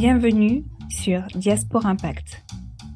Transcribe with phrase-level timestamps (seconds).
[0.00, 2.42] Bienvenue sur Diaspora Impact.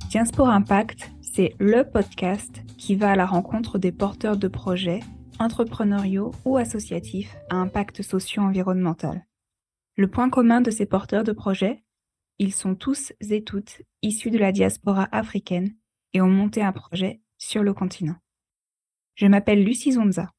[0.08, 5.00] Diaspora Impact, c'est le podcast qui va à la rencontre des porteurs de projets
[5.38, 9.26] entrepreneuriaux ou associatifs à impact socio-environnemental.
[9.98, 11.84] Le point commun de ces porteurs de projets,
[12.38, 15.74] ils sont tous et toutes issus de la diaspora africaine
[16.14, 18.16] et ont monté un projet sur le continent.
[19.14, 20.30] Je m'appelle Lucie Zonza.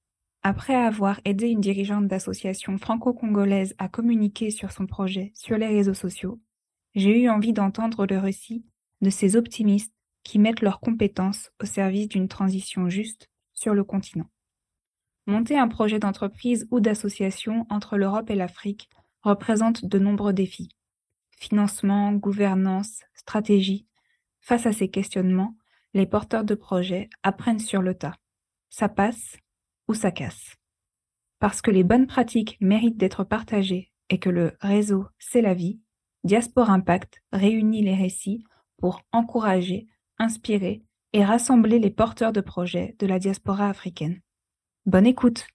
[0.42, 5.94] Après avoir aidé une dirigeante d'association franco-congolaise à communiquer sur son projet sur les réseaux
[5.94, 6.40] sociaux,
[6.96, 8.66] j'ai eu envie d'entendre le récit
[9.02, 14.30] de ces optimistes qui mettent leurs compétences au service d'une transition juste sur le continent.
[15.28, 18.90] Monter un projet d'entreprise ou d'association entre l'Europe et l'Afrique
[19.22, 20.70] représente de nombreux défis.
[21.38, 23.88] Financement, gouvernance, stratégie.
[24.40, 25.56] Face à ces questionnements,
[25.94, 28.16] les porteurs de projets apprennent sur le tas.
[28.70, 29.38] Ça passe
[29.88, 30.56] ou ça casse.
[31.40, 35.80] Parce que les bonnes pratiques méritent d'être partagées et que le réseau, c'est la vie,
[36.26, 38.44] Diaspora Impact réunit les récits
[38.78, 39.86] pour encourager,
[40.18, 40.82] inspirer
[41.14, 44.22] et rassembler les porteurs de projets de la diaspora africaine.
[44.88, 45.46] Bonne écoute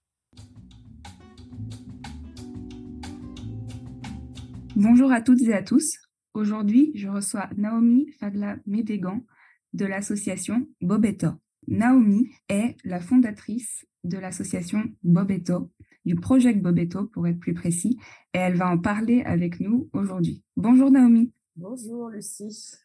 [4.77, 5.97] Bonjour à toutes et à tous.
[6.33, 9.25] Aujourd'hui, je reçois Naomi Fadla Médégan
[9.73, 11.31] de l'association Bobeto.
[11.67, 15.69] Naomi est la fondatrice de l'association Bobeto,
[16.05, 17.97] du projet Bobeto pour être plus précis,
[18.33, 20.43] et elle va en parler avec nous aujourd'hui.
[20.57, 21.31] Bonjour Naomi.
[21.55, 22.75] Bonjour Lucie.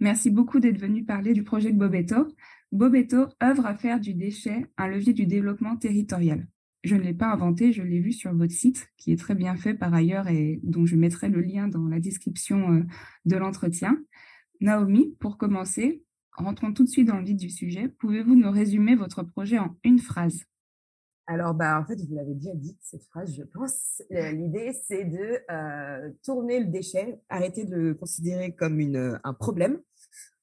[0.00, 2.28] Merci beaucoup d'être venue parler du projet Bobeto.
[2.72, 6.46] Bobeto œuvre à faire du déchet un levier du développement territorial.
[6.84, 9.56] Je ne l'ai pas inventé, je l'ai vu sur votre site, qui est très bien
[9.56, 12.82] fait par ailleurs et dont je mettrai le lien dans la description euh,
[13.24, 13.98] de l'entretien.
[14.60, 17.88] Naomi, pour commencer, rentrons tout de suite dans le vif du sujet.
[17.88, 20.44] Pouvez-vous nous résumer votre projet en une phrase?
[21.28, 24.00] Alors, bah, en fait, vous l'avez déjà dit, cette phrase, je pense.
[24.10, 29.80] L'idée, c'est de euh, tourner le déchet, arrêter de le considérer comme une, un problème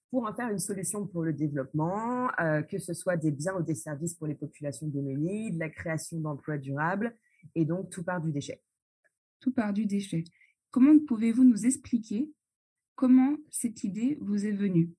[0.10, 3.64] pour en faire une solution pour le développement, euh, que ce soit des biens ou
[3.64, 7.16] des services pour les populations démunies, de la création d'emplois durables,
[7.56, 8.62] et donc tout part du déchet.
[9.40, 10.26] Tout part du déchet.
[10.70, 12.32] Comment pouvez-vous nous expliquer
[12.94, 14.92] comment cette idée vous est venue?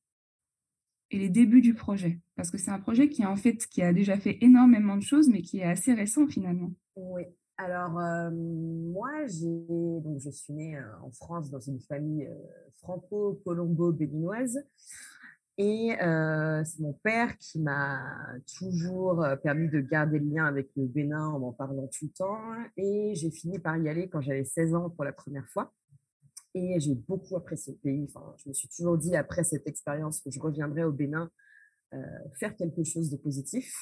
[1.15, 3.93] Et les débuts du projet Parce que c'est un projet qui, en fait, qui a
[3.93, 6.73] déjà fait énormément de choses, mais qui est assez récent finalement.
[6.97, 7.23] Oui.
[7.57, 12.35] Alors, euh, moi, donc, je suis née euh, en France dans une famille euh,
[12.79, 14.59] franco-colombo-béninoise.
[15.57, 18.03] Et c'est mon père qui m'a
[18.59, 22.41] toujours permis de garder le lien avec le Bénin en m'en parlant tout le temps.
[22.77, 25.73] Et j'ai fini par y aller quand j'avais 16 ans pour la première fois.
[26.55, 28.07] Et j'ai beaucoup apprécié le pays.
[28.09, 31.31] Enfin, je me suis toujours dit, après cette expérience, que je reviendrai au Bénin
[31.93, 31.99] euh,
[32.39, 33.75] faire quelque chose de positif.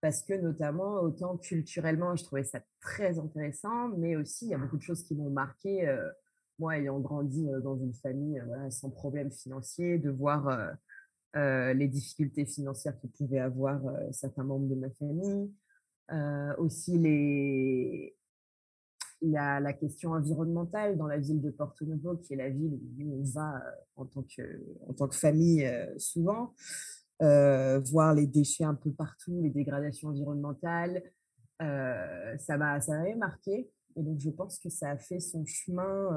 [0.00, 4.58] Parce que notamment, autant culturellement, je trouvais ça très intéressant, mais aussi, il y a
[4.58, 5.86] beaucoup de choses qui m'ont marqué.
[5.86, 6.10] Euh,
[6.58, 10.74] moi, ayant grandi euh, dans une famille sans problème financier, de voir
[11.34, 15.52] les difficultés financières que pouvaient avoir certains membres de ma famille,
[16.58, 18.16] aussi les,
[19.22, 22.48] il y a la question environnementale dans la ville de Porto Novo, qui est la
[22.48, 24.42] ville où on va euh, en tant que,
[24.88, 26.54] en tant que famille euh, souvent,
[27.22, 31.02] euh, voir les déchets un peu partout, les dégradations environnementales.
[31.58, 33.70] ça m'a ça marqué.
[33.96, 36.08] Et donc, je pense que ça a fait son chemin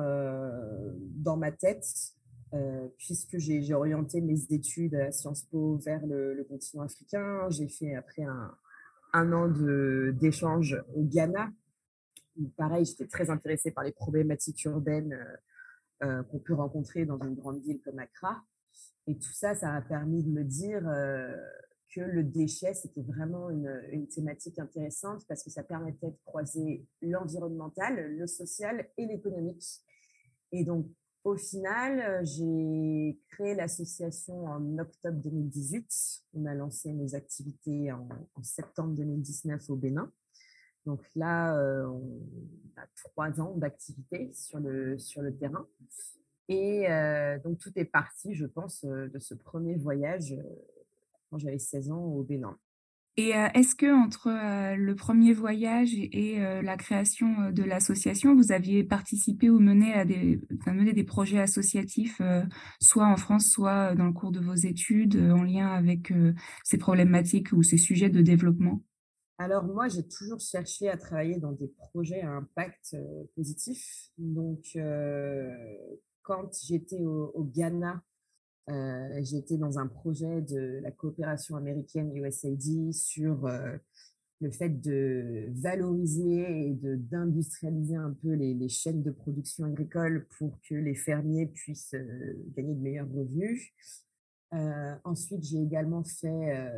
[1.17, 1.85] dans ma tête,
[2.97, 7.49] puisque j'ai orienté mes études à Sciences Po vers le, continent africain.
[7.49, 8.55] J'ai fait après un,
[9.11, 9.49] un an
[10.13, 11.49] d'échange au Ghana,
[12.57, 15.37] pareil, j'étais très intéressée par les problématiques urbaines euh,
[16.03, 18.41] euh, qu'on peut rencontrer dans une grande ville comme Accra.
[19.07, 21.35] Et tout ça, ça a permis de me dire euh,
[21.93, 28.15] que le déchet, c'était vraiment une, thématique intéressante parce que ça permettait de croiser l'environnemental,
[28.15, 29.63] le social et l'économique.
[30.51, 30.87] Et donc,
[31.23, 35.85] au final, j'ai créé l'association en octobre 2018.
[36.33, 38.09] On a lancé nos activités en
[38.41, 40.11] septembre 2019 au Bénin.
[40.85, 44.97] Donc là, euh, on a trois ans d'activité sur le,
[45.39, 45.65] terrain.
[46.49, 50.35] Et euh, donc tout est parti, je pense, euh, de ce premier voyage
[51.29, 52.57] quand j'avais 16 ans au Bénin.
[53.15, 54.31] Et est-ce que entre
[54.75, 60.41] le premier voyage et, la création de l'association, vous aviez participé ou mené à des,
[60.95, 62.23] des projets associatifs,
[62.81, 66.11] soit en France, soit dans le cours de vos études, en lien avec
[66.63, 68.81] ces problématiques ou ces sujets de développement?
[69.37, 72.95] Alors moi, j'ai toujours cherché à travailler dans des projets à impact
[73.35, 74.11] positif.
[74.17, 74.77] Donc,
[76.21, 78.01] quand j'étais au, Ghana,
[79.21, 83.49] j'étais dans un projet de la coopération américaine USAID sur
[84.39, 90.75] le fait de valoriser et d'industrialiser un peu les, chaînes de production agricole pour que
[90.75, 91.95] les fermiers puissent
[92.55, 93.73] gagner de meilleurs revenus.
[95.03, 96.69] ensuite, j'ai également fait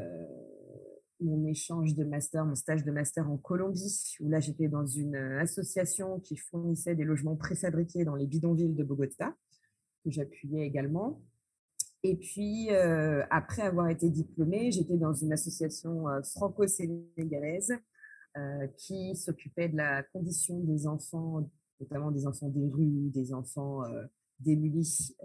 [1.25, 5.15] mon échange de master, mon stage de master en Colombie, où là j'étais dans une
[5.15, 9.35] euh, association qui fournissait des logements préfabriqués dans les bidonvilles de Bogota,
[10.03, 11.21] que j'appuyais également.
[12.03, 17.73] Et puis, euh, après avoir été diplômée, j'étais dans une association euh, franco-sénégalaise
[18.77, 21.49] qui s'occupait de la condition des enfants,
[21.79, 23.83] notamment des enfants des rues, des enfants
[24.41, 25.15] démunis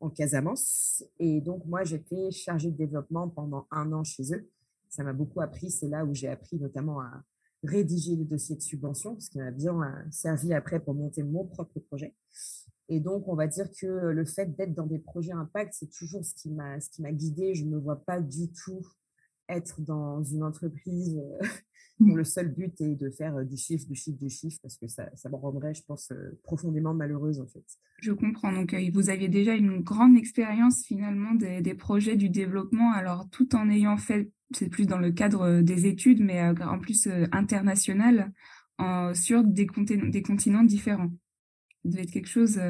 [0.00, 1.04] en Casamance.
[1.18, 4.48] Et donc, moi, j'étais chargée de développement pendant un an chez eux
[4.90, 5.70] ça m'a beaucoup appris.
[5.70, 7.22] C'est là où j'ai appris notamment à
[7.62, 11.44] rédiger les dossiers de subvention, ce qui m'a bien euh, servi après pour monter mon
[11.44, 12.14] propre projet.
[12.88, 16.24] Et donc, on va dire que le fait d'être dans des projets impact, c'est toujours
[16.24, 17.54] ce qui m'a ce qui m'a guidée.
[17.54, 18.86] Je ne me vois pas du tout
[19.48, 21.46] être dans une entreprise euh,
[22.00, 24.78] dont le seul but est de faire euh, du chiffre, du chiffre, du chiffre, parce
[24.78, 26.12] que ça, ça me rendrait, je pense,
[26.44, 27.64] profondément malheureuse en fait.
[28.00, 28.52] Je comprends.
[28.52, 33.68] Donc, vous aviez déjà une grande expérience finalement des projets du développement, alors tout en
[33.68, 37.26] ayant fait c'est plus dans le cadre euh, des études, mais euh, en plus euh,
[37.32, 38.32] international,
[39.12, 41.10] sur des, continents différents.
[41.82, 42.60] Ça devait être quelque chose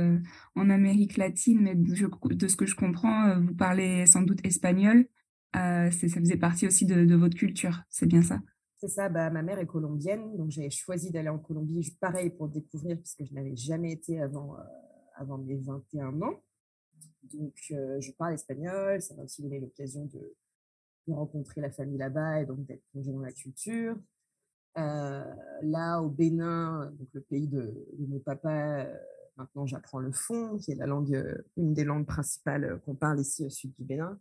[0.54, 5.06] en Amérique latine, mais de, ce que je comprends, vous parlez sans doute espagnol.
[5.52, 8.40] ça faisait partie aussi de, votre culture, c'est bien ça?
[8.78, 12.48] C'est ça, bah, ma mère est colombienne, donc j'ai choisi d'aller en Colombie, pareil, pour
[12.48, 14.56] découvrir, puisque je n'avais jamais été avant
[15.44, 16.42] mes 21 ans.
[17.34, 20.34] Donc, je parle espagnol, ça m'a aussi donné l'occasion de,
[21.08, 23.96] de rencontrer la famille là-bas et donc d'être plongé dans la culture.
[24.76, 25.24] Euh,
[25.62, 28.96] là, au Bénin, donc le pays de, mon papa, euh,
[29.36, 33.20] maintenant j'apprends le fond, qui est la langue, euh, une des langues principales qu'on parle
[33.20, 34.18] ici au sud du Bénin.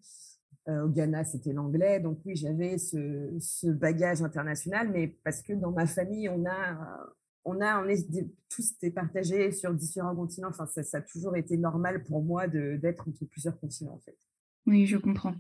[0.68, 2.00] au Ghana, c'était l'anglais.
[2.00, 7.06] Donc oui, j'avais ce, bagage international, mais parce que dans ma famille, on a,
[7.46, 8.08] on a, on est
[8.50, 10.50] tous partagés sur différents continents.
[10.50, 14.18] Enfin, ça, ça, a toujours été normal pour moi d'être entre plusieurs continents, en fait.
[14.66, 15.36] Oui, je comprends.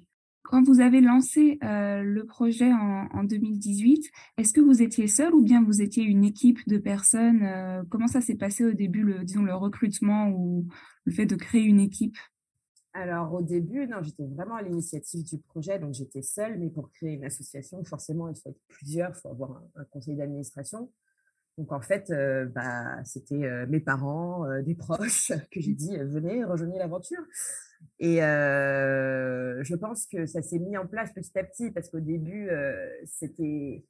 [0.47, 5.43] Quand vous avez lancé euh, le projet en, 2018, est-ce que vous étiez seul ou
[5.43, 9.25] bien vous étiez une équipe de personnes euh, Comment ça s'est passé au début, le,
[9.25, 10.65] disons, le recrutement ou
[11.03, 12.15] le fait de créer une équipe?
[12.93, 16.89] Alors au début, non, j'étais vraiment à l'initiative du projet, donc j'étais seule, mais pour
[16.91, 20.89] créer une association, forcément, il faut être plusieurs, il faut avoir un, conseil d'administration.
[21.57, 26.77] Donc en fait, euh, bah, c'était mes parents, des proches que j'ai dit venez, rejoignez
[26.77, 27.23] l'aventure.
[27.99, 32.49] Et je pense que ça s'est mis en place petit à petit parce qu'au début,
[33.05, 33.85] c'était,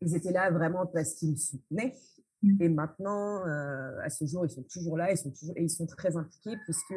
[0.00, 1.94] ils étaient là vraiment parce qu'ils me soutenaient.
[2.42, 2.62] Mmh.
[2.62, 5.86] Et maintenant, à ce jour, ils sont toujours là, ils sont toujours, et ils sont
[5.86, 6.94] très impliqués puisque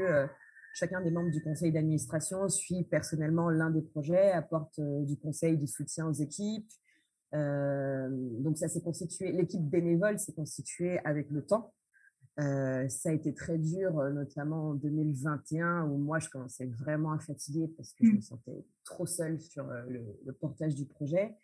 [0.74, 5.68] chacun des membres du conseil d'administration suit personnellement l'un des projets, apporte du conseil, du
[5.68, 6.70] soutien aux équipes.
[7.34, 11.74] Donc ça s'est constitué, l'équipe bénévole s'est constituée avec le temps.
[12.40, 17.12] Euh, ça a été très dur, euh, notamment en 2021, où moi, je commençais vraiment
[17.12, 18.16] à fatiguer parce que je mmh.
[18.16, 19.84] me sentais trop seule sur euh,
[20.26, 21.36] le, portage du projet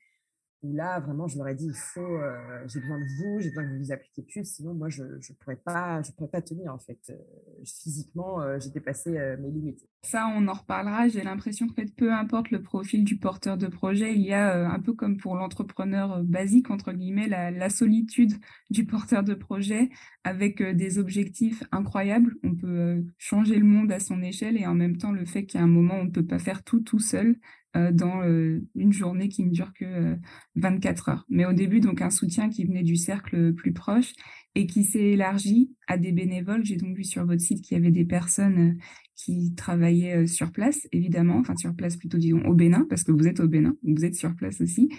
[0.63, 3.49] où là, vraiment, je leur ai dit, il faut, euh, j'ai besoin de vous, j'ai
[3.49, 6.41] besoin que vous vous appliquiez plus, sinon moi, je ne pourrais, pas, je pourrais pas
[6.41, 6.99] tenir, en fait.
[7.09, 7.15] Euh,
[7.63, 9.87] physiquement, euh, j'ai dépassé mes limites.
[10.03, 11.07] Ça, on en reparlera.
[11.09, 14.79] J'ai l'impression que peu importe le profil du porteur de projet, il y a un
[14.79, 18.33] peu comme pour l'entrepreneur basique, entre guillemets, la, solitude
[18.69, 19.89] du porteur de projet
[20.23, 22.35] avec des objectifs incroyables.
[22.43, 25.61] On peut changer le monde à son échelle et en même temps, le fait qu'à
[25.61, 27.37] un moment, on ne peut pas faire tout tout seul.
[27.77, 30.15] Euh, dans euh, une journée qui ne dure que
[30.55, 31.25] 24 euh, heures.
[31.29, 34.13] Mais au début, donc un soutien qui venait du cercle plus proche
[34.57, 36.65] et qui s'est élargi à des bénévoles.
[36.65, 38.79] J'ai donc vu sur votre site qu'il y avait des personnes
[39.15, 43.27] qui travaillaient sur place, évidemment, enfin sur place plutôt, disons, au Bénin, parce que vous
[43.27, 44.89] êtes au Bénin, vous êtes sur place aussi,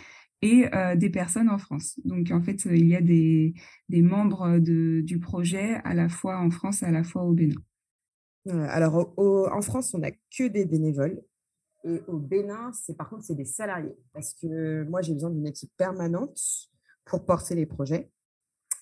[0.43, 1.99] et des personnes en France.
[2.05, 3.53] Donc en fait, il y a des,
[3.91, 7.61] membres du projet à la fois en France et à la fois au Bénin.
[8.49, 11.21] Alors, en France, on n'a que des bénévoles.
[11.83, 13.97] Et au Bénin, c'est par contre, c'est des salariés.
[14.13, 16.39] Parce que moi, j'ai besoin d'une équipe permanente
[17.05, 18.09] pour porter les projets.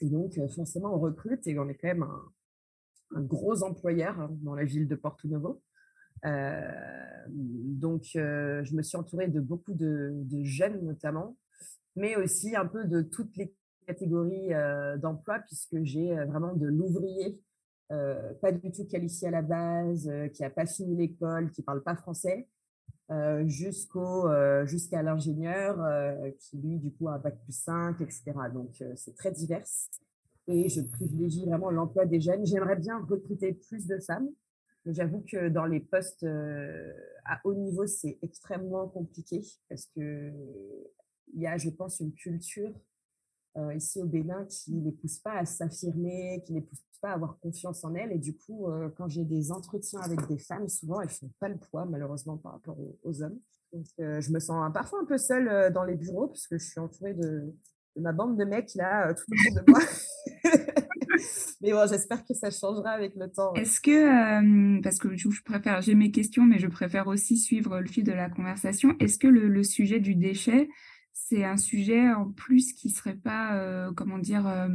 [0.02, 2.06] Donc, forcément, on recrute et on est quand même
[3.14, 5.62] un, gros employeur hein, dans la ville de Porto Novo.
[6.24, 6.60] Euh,
[7.28, 11.36] donc, je me suis entourée de beaucoup de, jeunes notamment,
[11.94, 13.54] mais aussi un peu de toutes les
[13.86, 14.50] catégories
[14.98, 17.40] d'emploi, puisque j'ai vraiment de l'ouvrier,
[17.88, 21.82] pas du tout qualifié à la base, qui n'a pas fini l'école, qui ne parle
[21.82, 22.48] pas français,
[23.10, 28.00] euh, jusqu'au euh, jusqu'à l'ingénieur euh, qui lui du coup a un bac plus 5
[28.00, 29.64] etc donc c'est très divers.
[30.48, 32.46] Et je privilégie vraiment l'emploi des jeunes.
[32.46, 34.28] J'aimerais bien recruter plus de femmes.
[34.84, 36.24] Mais j'avoue que dans les postes
[37.24, 40.32] à haut niveau c'est extrêmement compliqué parce que
[41.34, 42.72] il y a, je pense, une culture
[43.58, 46.82] euh, ici au Bénin qui ne les pousse pas à s'affirmer, qui ne les pousse
[47.00, 48.12] pas à avoir confiance en elles.
[48.12, 51.30] Et du coup, euh, quand j'ai des entretiens avec des femmes, souvent, elles ne font
[51.40, 53.38] pas le poids, malheureusement, par rapport aux, hommes.
[53.72, 56.80] Donc, euh, je me sens parfois un peu seule dans les bureaux, puisque je suis
[56.80, 57.54] entourée de,
[57.96, 59.80] ma bande de mecs là, tout autour de moi.
[61.62, 63.54] mais bon, j'espère que ça changera avec le temps.
[63.54, 67.86] Est-ce que, parce que je, préfère, j'ai mes questions, mais je préfère aussi suivre le
[67.86, 70.68] fil de la conversation, est-ce que le sujet du déchet,
[71.16, 74.68] c'est un sujet en plus qui serait pas, euh, comment dire, euh,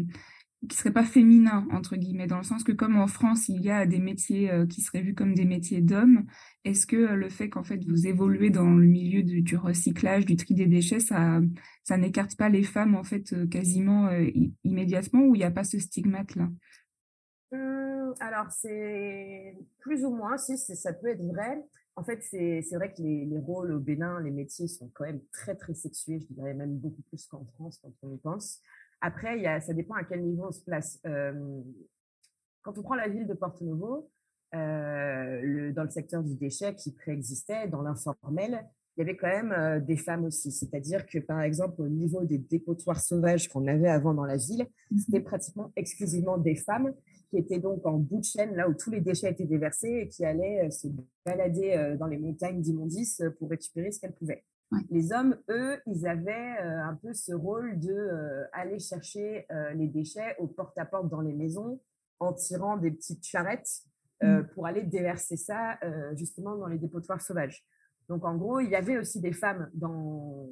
[0.68, 3.70] qui serait pas féminin entre guillemets, dans le sens que comme en France il y
[3.72, 6.26] a des métiers euh, qui seraient vus comme des métiers d'hommes,
[6.66, 10.54] est-ce que le fait qu'en fait vous évoluez dans le milieu du, recyclage, du tri
[10.54, 11.42] des déchets, ça,
[11.98, 14.10] n'écarte pas les femmes en fait quasiment
[14.64, 16.50] immédiatement ou il n'y a pas ce stigmate là
[17.52, 21.64] mmh, Alors c'est plus ou moins, si ça peut être vrai.
[21.96, 25.56] En fait, c'est vrai que les, rôles au Bénin, les métiers sont quand même très,
[25.56, 28.62] très sexués, je dirais même beaucoup plus qu'en France quand on y pense.
[29.02, 31.00] Après, il y a, ça dépend à quel niveau on se place.
[31.06, 31.62] Euh,
[32.62, 34.10] quand on prend la ville de Porto Novo,
[34.54, 39.28] euh, le, dans le secteur du déchet qui préexistait, dans l'informel, il y avait quand
[39.28, 40.52] même euh, des femmes aussi.
[40.52, 44.68] C'est-à-dire que, par exemple, au niveau des dépotoirs sauvages qu'on avait avant dans la ville,
[44.92, 46.94] mmh c'était pratiquement exclusivement des femmes
[47.32, 50.08] qui étaient donc en bout de chaîne, là où tous les déchets étaient déversés et
[50.08, 50.88] qui allaient euh, se
[51.26, 54.44] balader euh, dans les montagnes d'immondices pour récupérer ce qu'elles pouvaient.
[54.90, 59.46] Les hommes, eux, ils avaient un peu ce rôle de aller chercher
[59.76, 61.82] les déchets au porte-à-porte dans les maisons
[62.22, 63.82] en tirant des petites charrettes
[64.24, 64.44] mmh.
[64.54, 65.78] pour aller déverser ça
[66.16, 67.66] justement dans les dépotoirs sauvages.
[68.08, 70.48] Donc, en gros, il y avait aussi des femmes dans,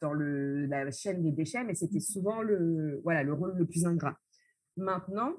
[0.00, 3.84] dans le, la chaîne des déchets, mais c'était souvent le, voilà, le rôle le plus
[3.84, 4.16] ingrat.
[4.76, 5.32] Maintenant,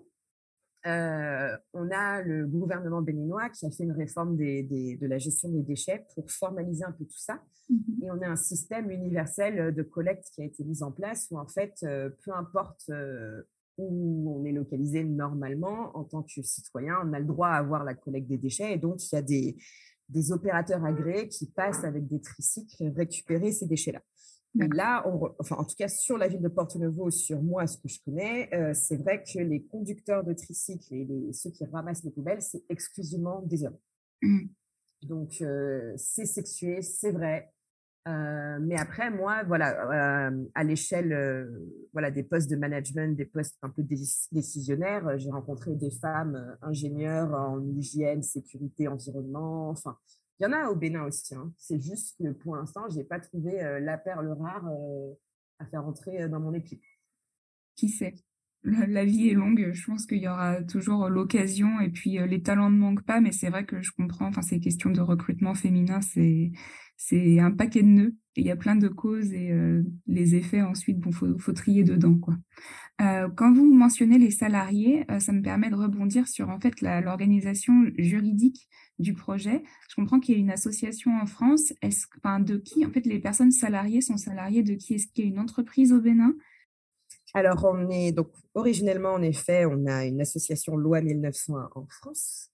[0.87, 5.49] euh, on a le gouvernement béninois qui a fait une réforme des, de la gestion
[5.49, 7.41] des déchets pour formaliser un peu tout ça.
[7.69, 11.27] Mmh Et on a un système universel de collecte qui a été mis en place
[11.29, 13.43] où, en fait, euh, peu importe euh,
[13.77, 17.83] où on est localisé normalement, en tant que citoyen, on a le droit à avoir
[17.83, 18.73] la collecte des déchets.
[18.73, 19.57] Et donc, il y a des,
[20.09, 24.01] des opérateurs agréés qui passent avec des tricycles récupérer ces déchets-là.
[24.55, 25.05] Là,
[25.39, 27.99] enfin, en tout cas, sur la ville de Porto Novo, sur moi, ce que je
[28.03, 32.41] connais, euh, c'est vrai que les conducteurs de tricycles et ceux qui ramassent les poubelles,
[32.41, 33.77] c'est exclusivement des hommes.
[34.21, 34.47] Mmh.
[35.03, 37.51] Donc, euh, c'est sexué, c'est vrai.
[38.07, 41.45] Euh, mais après, moi, voilà, euh, à l'échelle euh,
[41.93, 47.31] voilà, des postes de management, des postes un peu décisionnaires, j'ai rencontré des femmes ingénieures
[47.33, 49.69] en hygiène, sécurité, environnement.
[49.69, 49.97] Enfin,
[50.41, 51.35] il y en a au Bénin aussi.
[51.35, 51.53] Hein.
[51.57, 54.67] C'est juste que pour l'instant, je n'ai pas trouvé la perle rare
[55.59, 56.81] à faire entrer dans mon équipe.
[57.75, 58.15] Qui sait?
[58.63, 62.69] La, vie est longue, je pense qu'il y aura toujours l'occasion et puis les talents
[62.69, 65.99] ne manquent pas, mais c'est vrai que je comprends, enfin ces questions de recrutement féminin,
[66.01, 66.51] c'est
[67.03, 68.15] c'est un paquet de nœuds.
[68.35, 71.83] il y a plein de causes et euh, les effets ensuite, bon, faut, faut trier
[71.83, 72.35] dedans, quoi.
[73.01, 76.81] Euh, quand vous mentionnez les salariés, euh, ça me permet de rebondir sur en fait
[76.81, 79.63] l'organisation juridique du projet.
[79.89, 81.73] Je comprends qu'il y a une association en France.
[81.81, 82.05] Est-ce,
[82.43, 84.61] de qui en fait les personnes salariées sont salariées?
[84.61, 86.35] De qui Est-ce qu'il y a une entreprise au Bénin?
[87.33, 92.49] Alors on est donc originellement en effet, on a une association loi 1901 en France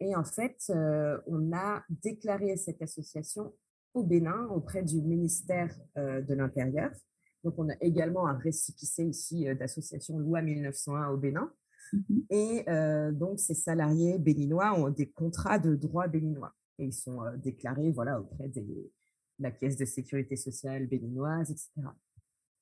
[0.00, 0.72] et en fait,
[1.26, 3.52] on a déclaré cette association
[3.92, 6.90] au Bénin auprès du ministère de l'Intérieur.
[7.44, 11.50] Donc, on a également un récipicé ici d'association loi 1901 au Bénin.
[11.92, 12.64] Mmh et
[13.12, 16.52] donc, ces salariés béninois ont des contrats de droit béninois.
[16.78, 18.90] Et ils sont déclarés voilà, auprès de
[19.38, 21.70] la caisse de sécurité sociale béninoise, etc.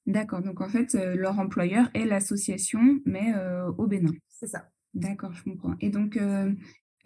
[0.06, 0.42] D'accord.
[0.42, 3.32] Donc, en fait, leur employeur est l'association, mais
[3.78, 4.12] au Bénin.
[4.28, 4.68] C'est ça.
[4.94, 5.74] D'accord, je comprends.
[5.80, 6.52] Et donc, euh,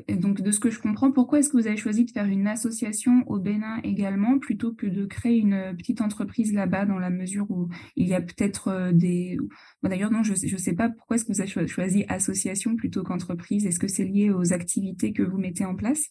[0.07, 2.47] donc, de ce que je comprends, pourquoi est-ce que vous avez choisi de faire une
[2.47, 7.51] association au Bénin également, plutôt que de créer une petite entreprise là-bas, dans la mesure
[7.51, 9.37] où il y a peut-être euh, des...
[9.83, 13.67] D'ailleurs, non, je ne sais pas pourquoi est-ce que vous avez choisi association plutôt qu'entreprise.
[13.67, 16.07] Est-ce que c'est lié aux activités que vous mettez en place?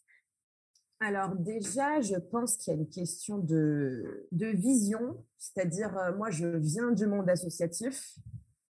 [0.99, 6.29] Alors déjà, je pense qu'il y a une question de, de vision, c'est-à-dire euh, moi,
[6.29, 8.17] je viens du monde associatif,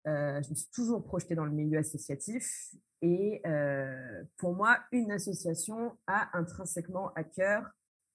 [0.06, 5.98] je me suis toujours projetée dans le milieu associatif et euh, pour moi, une association
[6.06, 7.68] a intrinsèquement à cœur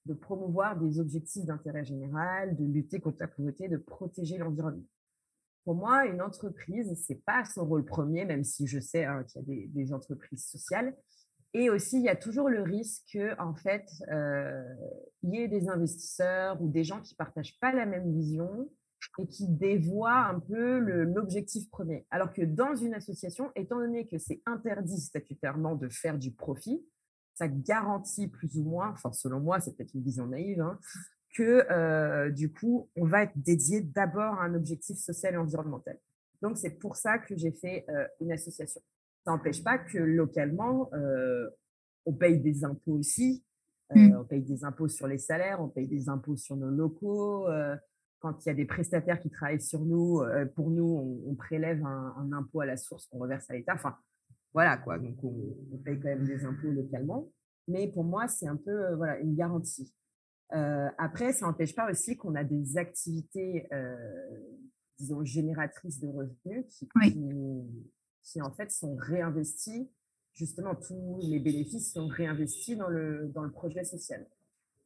[0.06, 4.86] de promouvoir des objectifs d'intérêt général, de lutter contre la pauvreté, de protéger l'environnement.
[5.66, 9.26] Pour moi, une entreprise, ce n'est pas son rôle premier, même si je sais hein,
[9.26, 10.96] qu'il y a des, entreprises sociales.
[11.54, 14.64] Et aussi, il y a toujours le risque qu'en en fait, euh,
[15.24, 18.70] y ait des investisseurs ou des gens qui partagent pas la même vision
[19.20, 22.06] et qui dévoie un peu l'objectif premier.
[22.12, 26.86] Alors que dans une association, étant donné que c'est interdit statutairement de faire du profit,
[27.34, 30.80] ça garantit plus ou moins, enfin selon moi, c'est peut-être une vision naïve, hein,
[31.36, 36.00] que du coup, on va être dédié d'abord à un objectif social et environnemental.
[36.42, 37.86] Donc, c'est pour ça que j'ai fait
[38.20, 38.82] une association.
[39.26, 40.90] Ça n'empêche pas que localement,
[42.06, 43.44] on paye des impôts aussi.
[43.94, 44.18] Mmh.
[44.18, 47.48] On paye des impôts sur les salaires, on paye des impôts sur nos locaux.
[48.20, 50.24] Quand il y a des prestataires qui travaillent sur nous,
[50.56, 53.76] pour nous, on, prélève un, impôt à la source qu'on reverse à l'État.
[53.76, 53.96] Enfin,
[54.54, 54.98] voilà quoi.
[54.98, 57.30] Donc, on, on, paye quand même des impôts localement.
[57.68, 59.94] Mais pour moi, c'est un peu voilà, une garantie.
[60.50, 63.68] après, ça n'empêche pas aussi qu'on a des activités
[64.98, 66.90] disons, génératrices de revenus qui,
[68.24, 69.90] qui, en fait sont réinvestis.
[70.34, 74.28] Justement, tous les bénéfices sont réinvestis dans le, dans le projet social.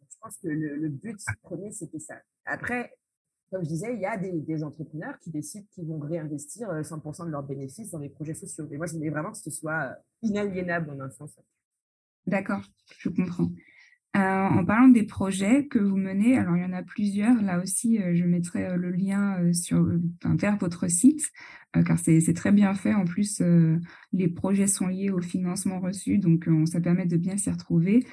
[0.09, 2.15] Je pense que le, but premier, c'était ça.
[2.45, 2.93] Après,
[3.51, 7.25] comme je disais, il y a des, des, entrepreneurs qui décident qu'ils vont réinvestir 100%
[7.25, 8.65] de leurs bénéfices dans les projets sociaux.
[8.71, 11.37] Mais moi, je voulais vraiment que ce soit inaliénable en un sens.
[12.25, 12.61] D'accord,
[12.97, 13.49] je comprends.
[14.17, 17.41] Euh, en parlant des projets que vous menez, alors il y en a plusieurs.
[17.41, 19.37] Là aussi, euh, je mettrai euh, le lien
[20.25, 21.31] vers votre site,
[21.85, 22.93] car c'est très bien fait.
[22.93, 23.41] En plus,
[24.11, 28.05] les projets sont liés au financement reçu, donc ça permet de bien s'y retrouver.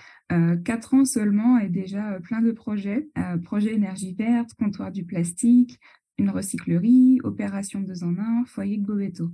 [0.65, 3.09] quatre ans seulement et déjà plein de projets.
[3.43, 5.81] projet énergie verte, comptoir du plastique,
[6.19, 9.33] une recyclerie, opération deux en un, foyer Goveto.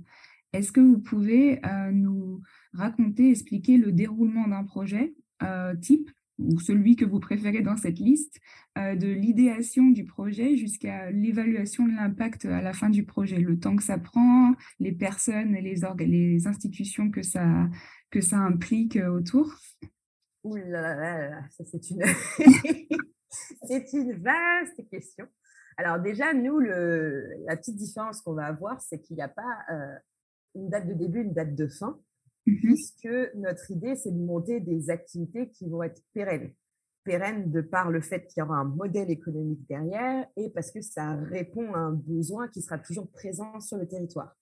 [0.53, 1.61] Est-ce que vous pouvez
[1.93, 2.41] nous
[2.73, 5.13] raconter, expliquer le déroulement d'un projet
[5.81, 6.09] type?
[6.37, 8.39] Ou celui que vous préférez dans cette liste,
[8.77, 13.57] euh, de l'idéation du projet jusqu'à l'évaluation de l'impact à la fin du projet, le
[13.57, 17.67] temps que ça prend, les personnes et les, les institutions que ça,
[18.11, 19.53] que ça implique euh, autour
[20.43, 22.03] Ouh là là là, ça c'est une...
[23.67, 25.25] c'est une vaste question.
[25.77, 29.65] Alors déjà, nous, le, la petite différence qu'on va avoir, c'est qu'il n'y a pas
[29.71, 29.95] euh,
[30.55, 31.99] une date de début, une date de fin.
[32.45, 36.53] Mmh puisque notre idée, c'est de monter des activités qui vont être pérennes.
[37.03, 40.81] Pérennes de par le fait qu'il y aura un modèle économique derrière et parce que
[40.81, 44.35] ça répond à un besoin qui sera toujours présent sur le territoire.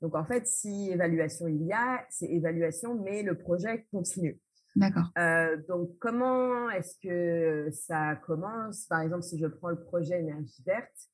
[0.00, 4.38] Donc, en fait, si évaluation il y a, c'est évaluation, mais le projet continue.
[4.76, 5.10] D'accord.
[5.18, 8.84] Euh, donc, comment est-ce que ça commence?
[8.86, 11.10] Par exemple, si je prends le projet énergie verte,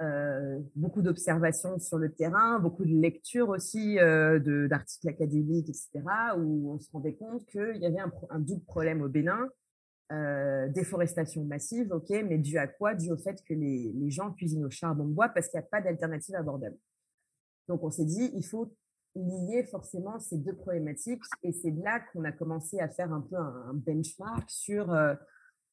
[0.00, 5.90] euh, beaucoup d'observations sur le terrain, beaucoup de lectures aussi euh, d'articles académiques, etc.,
[6.36, 7.98] où on se rendait compte qu'il y avait
[8.30, 9.48] un, double problème au Bénin.
[10.10, 12.94] Euh, déforestation massive, ok, mais dû à quoi?
[12.94, 15.64] Dû au fait que les, les gens cuisinent au charbon de bois parce qu'il n'y
[15.66, 16.76] a pas d'alternative abordable.
[17.66, 18.72] Donc on s'est dit, il faut
[19.16, 23.36] lier forcément ces deux problématiques et c'est là qu'on a commencé à faire un peu
[23.36, 24.96] un, benchmark sur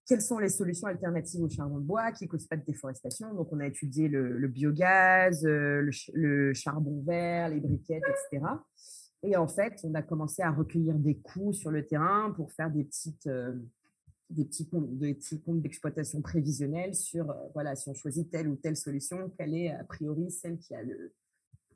[0.05, 3.33] quelles sont les solutions alternatives au charbon de bois qui ne causent pas de déforestation?
[3.33, 8.45] Donc, on a étudié le, biogaz, euh, le, charbon vert, les briquettes, etc.
[9.23, 12.69] Et en fait, on a commencé à recueillir des coûts sur le terrain pour faire
[12.69, 13.27] des petites...
[13.27, 13.53] Euh,
[14.31, 19.31] des petits comptes, d'exploitation prévisionnels sur, euh, voilà, si on choisit telle ou telle solution,
[19.37, 21.13] quelle est a priori celle qui a le,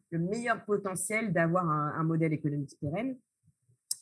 [0.10, 3.15] le meilleur potentiel d'avoir un, modèle économique pérenne.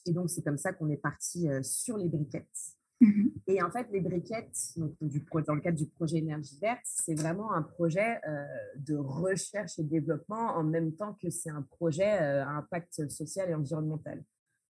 [0.05, 2.76] Et donc, c'est comme ça qu'on est parti sur les briquettes.
[2.99, 7.53] Mmh et en fait, les briquettes, dans le cadre du projet Énergie verte, c'est vraiment
[7.53, 12.43] un projet euh, de recherche et développement en même temps que c'est un projet euh,
[12.43, 14.21] à impact social et environnemental.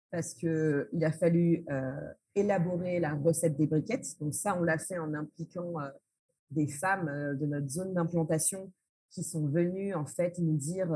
[0.09, 1.91] Parce qu'il a fallu euh,
[2.33, 4.19] élaborer la recette des briquettes.
[4.19, 5.75] Donc ça, on l'a fait en impliquant
[6.49, 8.71] des femmes de notre zone d'implantation
[9.11, 10.87] qui sont venues en fait nous dire,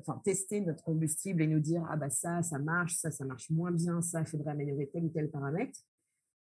[0.00, 3.48] enfin tester notre combustible et nous dire ah bah ça, ça marche, ça, ça marche
[3.48, 5.80] moins bien, ça, il faudrait améliorer tel ou tel paramètre.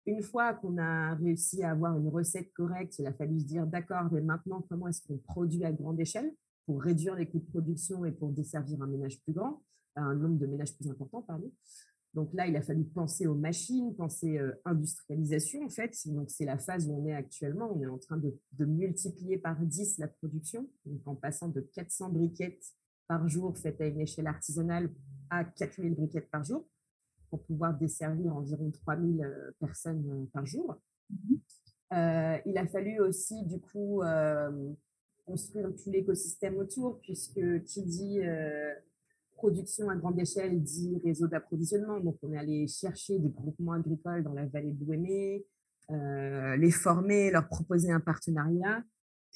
[0.08, 3.68] Une fois qu'on a réussi à avoir une recette correcte, il a fallu se dire,
[3.68, 6.34] d'accord, mais maintenant, comment est-ce qu'on produit à grande échelle
[6.66, 9.62] pour réduire les coûts de production et pour desservir un ménage plus grand,
[9.98, 11.52] un nombre de ménages plus important, pardon.
[12.14, 15.94] Donc là, il a fallu penser aux machines, penser euh, industrialisation, en fait.
[16.08, 17.70] Donc, c'est la phase où on est actuellement.
[17.76, 20.70] On est en train de, multiplier par 10 la production,
[21.06, 22.64] en passant de 400 briquettes
[23.10, 24.90] par jour faites à une échelle artisanale
[25.30, 26.66] à 4000 briquettes par jour
[27.30, 30.76] pour pouvoir desservir environ 3000 euh, personnes euh, par jour.
[31.10, 31.36] Mmh
[31.94, 34.02] euh, il a fallu aussi, du coup,
[35.26, 38.20] construire tout l'écosystème autour, puisque qui dit
[39.38, 42.02] production à grande échelle dit réseau d'approvisionnement.
[42.02, 45.46] Donc, on est allé chercher des groupements agricoles dans la vallée de Louémé,
[45.90, 48.84] les former, leur proposer un partenariat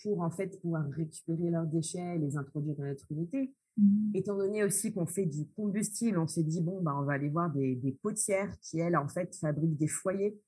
[0.03, 3.53] pour en fait pouvoir récupérer leurs déchets et les introduire dans notre unité.
[3.81, 4.11] Mmh.
[4.13, 7.29] Étant donné aussi qu'on fait du combustible, on s'est dit, bon, bah, on va aller
[7.29, 10.39] voir des, des, potières qui, elles, en fait, fabriquent des foyers.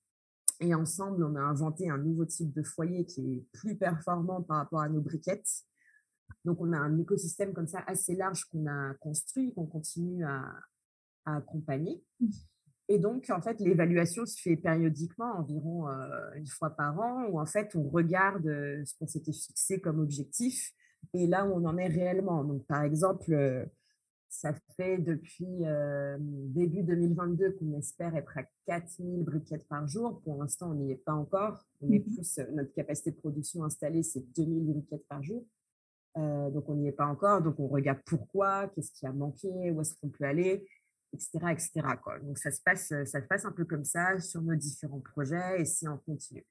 [0.60, 4.58] Et ensemble, on a inventé un nouveau type de foyer qui est plus performant par
[4.58, 5.50] rapport à nos briquettes.
[6.46, 10.46] Donc, on a un écosystème comme ça assez large qu'on a construit, qu'on continue à,
[11.26, 12.04] à accompagner.
[12.20, 12.28] Mmh.
[12.90, 15.88] Et donc, en fait, l'évaluation se fait périodiquement, environ
[16.36, 20.74] une fois par an, où en fait, on regarde ce qu'on s'était fixé comme objectif
[21.14, 22.44] et là où on en est réellement.
[22.44, 23.68] Donc, par exemple,
[24.30, 25.64] ça fait depuis
[26.20, 30.22] début 2022 qu'on espère être à 4000 briquettes par jour.
[30.24, 31.64] Pour l'instant, on n'y est pas encore.
[31.82, 35.46] On est mmh plus, notre capacité de production installée, c'est 2000 briquettes par jour.
[36.16, 37.42] donc, on n'y est pas encore.
[37.42, 40.66] Donc, on regarde pourquoi, qu'est-ce qui a manqué, où est-ce qu'on peut aller
[41.14, 41.40] etc.
[41.52, 41.72] etc.
[42.02, 42.20] Quoi.
[42.20, 45.62] Donc, ça se, passe, ça se passe un peu comme ça sur nos différents projets
[45.62, 46.46] et c'est en continu.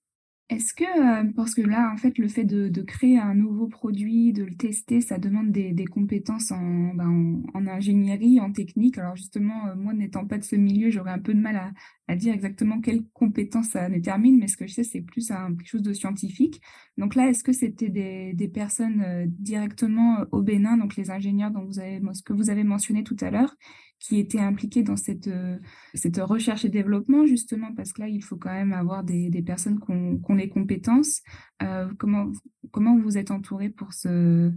[0.49, 4.33] Est-ce que, euh, parce que là, en fait, le fait de, créer un nouveau produit,
[4.33, 8.99] de le tester, ça demande des, compétences ben, en, ingénierie, en technique.
[8.99, 11.73] Alors justement, euh, moi, n'étant pas de ce milieu, j'aurais un peu de mal
[12.09, 15.67] à, dire exactement quelles compétences ça détermine, mais ce que je sais, c'est plus quelque
[15.67, 16.61] chose de scientifique.
[16.99, 21.65] Donc là, est-ce que c'était des, personnes euh, directement au Bénin, donc les ingénieurs dont
[21.65, 23.57] vous avez, ce que vous avez mentionné tout à l'heure,
[24.03, 25.59] qui étaient impliqués dans cette, euh,
[25.95, 29.43] cette recherche et développement, justement, parce que là, il faut quand même avoir des, des
[29.43, 31.23] personnes qui ont, les compétences.
[31.63, 32.33] Euh, comment,
[32.73, 34.53] comment vous êtes entouré pour ce,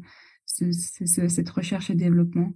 [0.45, 2.53] cette recherche et développement?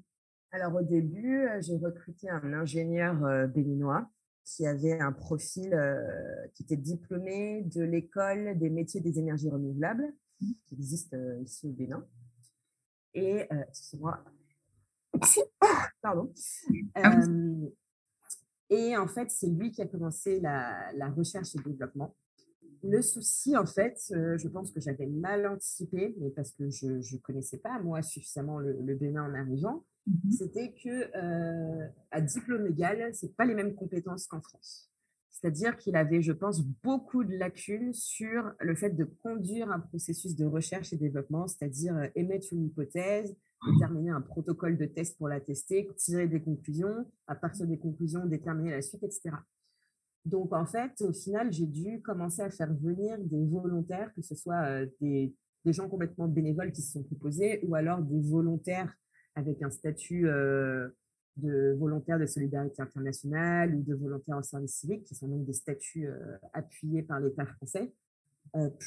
[0.52, 4.10] Alors, au début, euh, j'ai recruté un ingénieur béninois
[4.43, 5.78] qui avait un profil
[6.56, 10.52] qui était diplômé de l'école des métiers des énergies renouvelables, mmh.
[10.65, 12.04] qui existe ici au Bénin.
[13.13, 14.23] Et, excusez-moi,
[16.01, 16.34] Pardon.
[16.95, 17.19] Ah
[18.71, 22.15] et en fait, c'est lui qui a commencé la, recherche et développement.
[22.84, 27.19] Le souci, en fait, je pense que j'avais mal anticipé, mais parce que je ne
[27.19, 31.10] connaissais pas, moi, suffisamment le, Bénin en arrivant, mmh c'était que
[32.12, 34.88] à diplôme égal, ce pas les mêmes compétences qu'en France.
[35.39, 40.36] C'est-à-dire qu'il avait, je pense, beaucoup de lacunes sur le fait de conduire un processus
[40.36, 43.38] de recherche et développement, c'est-à-dire émettre une hypothèse,
[43.71, 48.25] déterminer un protocole de test pour la tester, tirer des conclusions, à partir des conclusions,
[48.25, 49.32] déterminer la suite, etc.
[50.25, 54.36] Donc, en fait, au final, j'ai dû commencer à faire venir des volontaires, que ce
[54.36, 55.34] soit euh, des,
[55.65, 58.93] gens complètement bénévoles qui se sont proposés, ou alors des volontaires
[59.36, 60.89] avec un statut euh,
[61.41, 65.54] de volontaire de solidarité internationale ou de volontaire en service civique, qui sont donc des
[65.54, 67.93] statuts euh, appuyés par l'État français,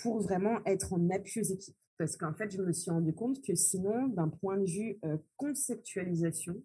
[0.03, 3.41] pour vraiment être en appui aux équipes parce qu'en fait, je me suis rendu compte
[3.43, 6.61] que sinon, d'un point de vue euh, conceptualisation,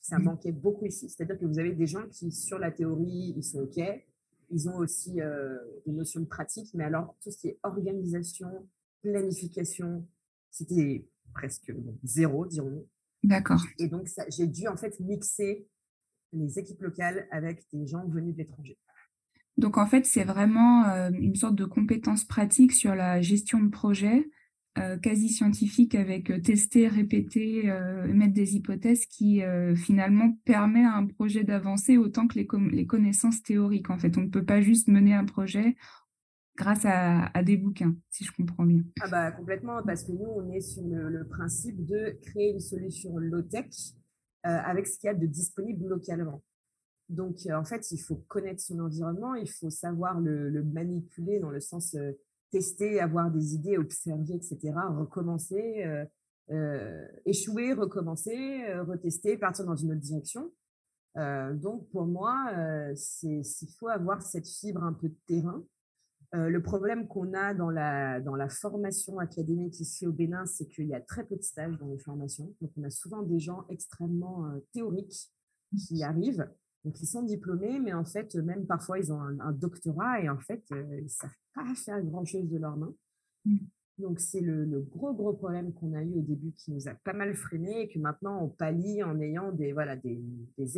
[0.00, 0.22] ça mmh.
[0.24, 1.08] manquait beaucoup ici.
[1.08, 3.78] C'est-à-dire que vous avez des gens qui, sur la théorie, ils sont OK.
[4.50, 8.48] Ils ont aussi euh, des notions de pratique, mais alors tout ce qui est organisation,
[9.00, 10.04] planification,
[10.50, 11.72] c'était presque
[12.02, 12.88] zéro, dirons-nous.
[13.22, 13.62] D'accord.
[13.78, 15.66] Et donc, j'ai dû en fait mixer
[16.32, 18.78] les équipes locales avec des gens venus de l'étranger.
[19.56, 23.68] Donc, en fait, c'est vraiment euh, une sorte de compétence pratique sur la gestion de
[23.68, 24.26] projet
[24.78, 29.42] euh, quasi scientifique avec euh, tester, répéter, euh, mettre des hypothèses qui
[29.74, 33.90] finalement permet à un projet d'avancer autant que les, les, connaissances théoriques.
[33.90, 35.74] En fait, on ne peut pas juste mener un projet
[36.60, 38.82] grâce à, des bouquins, si je comprends bien.
[39.00, 43.16] Ah bah complètement, parce que nous, on est sur le, principe de créer une solution
[43.16, 43.66] low-tech
[44.42, 46.42] avec ce qu'il y a de disponible localement.
[47.08, 51.50] Donc, en fait, il faut connaître son environnement, il faut savoir le, le manipuler dans
[51.50, 51.96] le sens
[52.50, 56.04] tester, avoir des idées, observer, etc., recommencer, euh,
[56.50, 60.50] euh, échouer, recommencer, euh, retester, partir dans une autre direction.
[61.16, 62.52] donc, pour moi,
[63.22, 63.44] il
[63.78, 65.62] faut avoir cette fibre un peu de terrain.
[66.32, 70.86] Le problème qu'on a dans la, dans la formation académique ici au Bénin, c'est qu'il
[70.86, 72.54] y a très peu de stages dans les formations.
[72.60, 75.30] Donc, on a souvent des gens extrêmement théoriques
[75.76, 76.48] qui arrivent
[76.84, 80.38] donc, ils sont diplômés, mais en fait, même parfois, ils ont un, doctorat et en
[80.38, 82.94] fait, euh, ils ne savent pas faire grand-chose de leurs mains.
[83.44, 83.56] Mmh.
[83.98, 87.12] Donc, c'est le, gros, gros problème qu'on a eu au début qui nous a pas
[87.12, 90.22] mal freiné et que maintenant, on pallie en ayant des, voilà, des,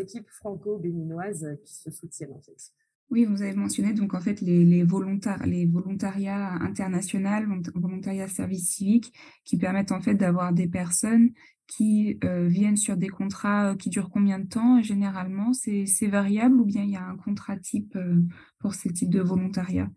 [0.01, 2.73] équipes franco-béninoises qui se soutiennent, en fait.
[3.13, 7.29] Oui, vous avez mentionné donc en fait les, les, volontariats internationaux,
[7.75, 9.13] volontariats service civique,
[9.45, 11.29] qui permettent en fait d'avoir des personnes
[11.67, 16.59] qui euh, viennent sur des contrats euh, qui durent combien de temps Généralement, c'est variable
[16.59, 18.23] ou bien il y a un contrat type euh,
[18.61, 19.91] pour ce type de volontariat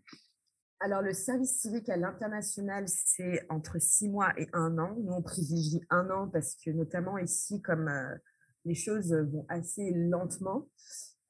[0.78, 4.94] alors, le service civique à l'international, c'est entre six mois et un an.
[5.02, 7.90] Nous, on privilégie un an parce que, notamment ici, comme
[8.66, 10.68] les choses vont assez lentement,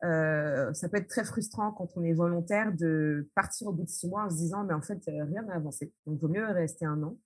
[0.03, 4.09] ça peut être très frustrant quand on est volontaire de partir au bout de six
[4.09, 5.93] mois en se disant, mais en fait, rien n'a avancé.
[6.07, 7.17] Donc, il vaut mieux rester un an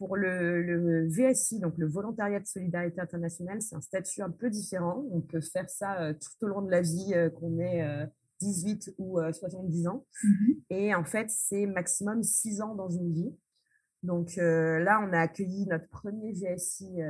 [0.00, 5.04] pour le, VSI, donc le volontariat de solidarité internationale, c'est un statut un peu différent.
[5.12, 8.08] On peut faire ça euh, tout au long de la vie, euh, qu'on ait
[8.40, 10.06] 18 ou 70 ans.
[10.24, 10.54] Mhm.
[10.70, 13.36] Et en fait, c'est maximum 6 ans dans une vie.
[14.02, 17.02] Donc euh, là, on a accueilli notre premier VSI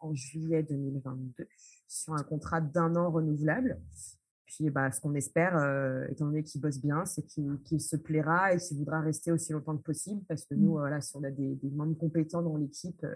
[0.00, 1.46] en juillet 2022
[1.92, 3.78] sur un contrat d'un an renouvelable
[4.52, 5.54] puis, bah, ce qu'on espère,
[6.10, 9.76] étant donné qu'il bosse bien, c'est qu'il se plaira et qu'il voudra rester aussi longtemps
[9.78, 10.22] que possible.
[10.28, 10.78] Parce que nous, mmh.
[10.78, 13.06] voilà, si on a des, des membres compétents dans l'équipe,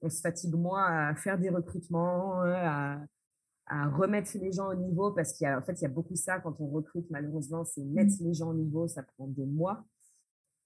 [0.00, 3.02] on se fatigue moins à faire des recrutements, à,
[3.66, 5.90] à remettre les gens au niveau parce qu'il y a, en fait, il y a
[5.90, 7.92] beaucoup ça quand on recrute, malheureusement, c'est mmh.
[7.92, 9.84] mettre les gens au niveau, ça prend des mois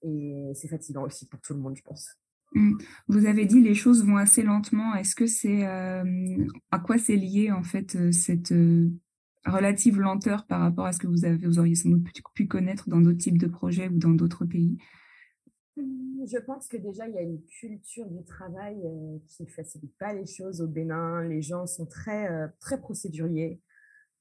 [0.03, 2.07] et c'est fatigant aussi pour tout le monde, je pense.
[2.55, 2.77] Mmh.
[3.07, 4.95] Vous avez dit les choses vont assez lentement.
[4.95, 6.03] Est-ce que c'est euh,
[6.71, 8.89] à quoi c'est lié en fait euh, cette euh,
[9.45, 13.17] relative lenteur par rapport à ce que vous auriez sans doute pu connaître dans d'autres
[13.17, 14.77] types de projets ou dans d'autres pays?
[15.77, 18.77] Mmh, je pense que déjà, il y a une culture du travail
[19.27, 21.23] qui ne facilite pas les choses au Bénin.
[21.23, 23.59] Les gens sont très, très procéduriers.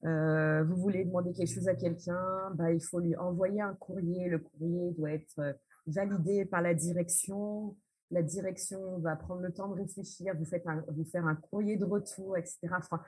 [0.02, 4.28] Vous voulez demander quelque chose à quelqu'un, bah, il faut lui envoyer un courrier.
[4.28, 7.76] Le courrier doit être validé par la direction.
[8.12, 11.84] La direction va prendre le temps de réfléchir, vous, faites vous faire un courrier de
[11.84, 12.58] retour, etc.
[12.76, 13.00] Enfin,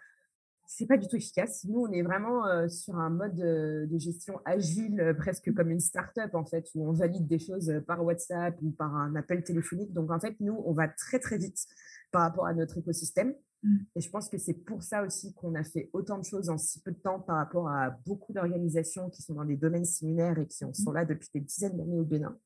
[0.67, 1.65] c'est pas du tout efficace.
[1.65, 5.81] Nous, on est vraiment euh, sur un mode de, gestion agile, euh, presque comme une
[5.81, 9.43] start-up, en fait, où on valide des choses euh, par WhatsApp ou par un appel
[9.45, 9.93] téléphonique.
[9.93, 11.67] Donc, en fait, nous, on va très, très vite
[12.11, 13.35] par rapport à notre écosystème.
[13.63, 13.77] Mmh.
[13.97, 16.59] Et je pense que c'est pour ça aussi qu'on a fait autant de choses en
[16.59, 20.39] si peu de temps par rapport à beaucoup d'organisations qui sont dans des domaines similaires
[20.39, 22.37] et qui sont là depuis des dizaines d'années au Bénin.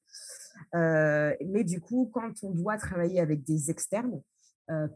[0.72, 4.20] Mais du coup, quand on doit travailler avec des externes,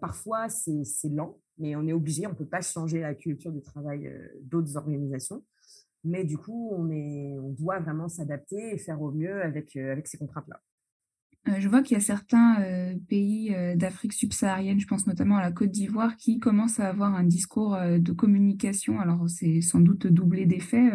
[0.00, 3.62] parfois c'est lent mais on est obligé, on ne peut pas changer la culture du
[3.62, 5.44] travail euh, d'autres organisations.
[6.04, 9.92] Mais du coup, on, est, on doit vraiment s'adapter et faire au mieux avec, euh,
[9.92, 10.60] avec ces contraintes-là.
[11.48, 12.56] Euh, je vois qu'il y a certains
[13.08, 17.24] pays d'Afrique subsaharienne, je pense notamment à la Côte d'Ivoire, qui commencent à avoir un
[17.24, 19.00] discours de communication.
[19.00, 20.90] Alors, c'est sans doute doublé d'effet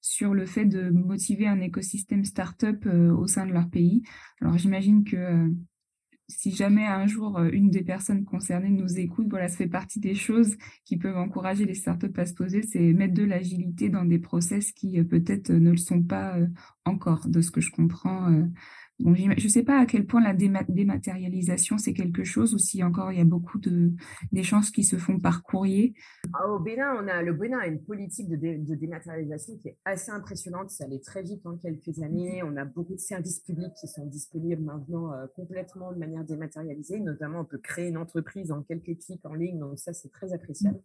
[0.00, 4.02] sur le fait de motiver un écosystème start-up au sein de leur pays.
[4.40, 5.50] Alors, j'imagine que
[6.30, 10.00] si jamais un jour euh, une des personnes concernées nous écoute, voilà, ça fait partie
[10.00, 14.04] des choses qui peuvent encourager les startups à se poser, c'est mettre de l'agilité dans
[14.04, 16.46] des process qui euh, peut-être ne le sont pas euh,
[16.84, 18.32] encore, de ce que je comprends
[19.04, 23.12] je ne sais pas à quel point la dématérialisation, c'est quelque chose ou si encore
[23.12, 23.58] il y a beaucoup
[24.32, 25.94] d'échanges qui se font par courrier.
[26.34, 30.10] Ah, au Bénin, on a, le Bénin a une politique de, dématérialisation qui est assez
[30.10, 30.70] impressionnante.
[30.70, 32.42] Ça allait très vite en quelques années.
[32.42, 37.00] On a beaucoup de services publics qui sont disponibles maintenant euh, complètement de manière dématérialisée.
[37.00, 39.58] Notamment, on peut créer une entreprise en quelques clics en ligne.
[39.58, 40.80] Donc ça, c'est très appréciable.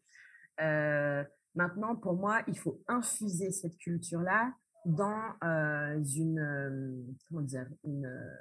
[0.62, 1.24] Euh,
[1.54, 4.54] maintenant, pour moi, il faut infuser cette culture-là
[4.86, 8.34] dans euh, une, euh, comment dire, une euh,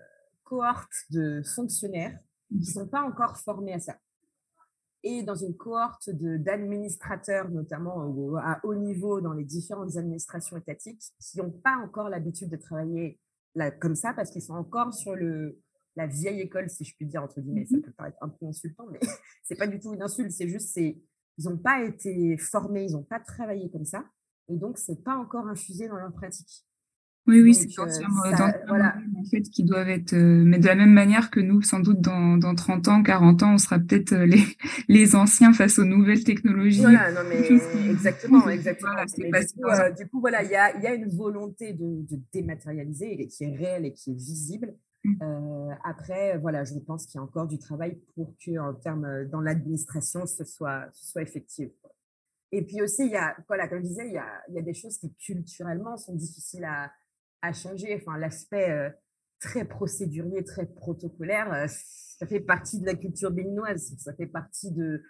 [0.45, 3.97] cohorte de fonctionnaires qui ne sont pas encore formés à ça.
[5.03, 11.39] Et dans une cohorte d'administrateurs, notamment à haut niveau dans les différentes administrations étatiques, qui
[11.39, 13.21] n'ont pas encore l'habitude de travailler
[13.55, 15.59] là, comme ça parce qu'ils sont encore sur le,
[15.97, 17.67] la vieille école, si je puis dire, entre guillemets.
[17.67, 19.01] Ça mmh peut paraître un peu insultant, mais
[19.43, 20.99] c'est pas du tout une insulte, c'est juste, c'est,
[21.39, 24.05] ils n'ont pas été formés, ils n'ont pas travaillé comme ça.
[24.49, 26.65] Et donc, ce n'est pas encore infusé dans leur pratique.
[27.27, 27.87] Oui, oui, c'est euh,
[28.69, 28.97] voilà.
[29.19, 32.01] en fait, qui doivent être, euh, mais de la même manière que nous, sans doute
[32.01, 34.43] dans, dans 30 ans, 40 ans, on sera peut-être euh, les,
[34.89, 36.83] les anciens face aux nouvelles technologies.
[36.83, 38.93] Voilà, non, mais exactement, exactement.
[39.97, 43.45] du, coup, voilà, il y a, y a, une volonté de, de, dématérialiser et qui
[43.45, 44.75] est réelle et qui est visible.
[45.07, 45.77] Mmh.
[45.85, 49.43] après, voilà, je pense qu'il y a encore du travail pour que, en termes dans
[49.43, 51.69] l'administration, ce soit, ce soit effectif.
[52.57, 54.13] Et puis aussi, il y a, comme je disais, il
[54.55, 56.93] y a, des choses qui culturellement sont difficiles à,
[57.53, 58.01] changer.
[58.01, 58.89] Enfin, l'aspect euh,
[59.41, 63.97] très procédurier, très protocolaire, euh, ça fait partie de la culture béninoise.
[63.99, 65.03] Ça fait partie de,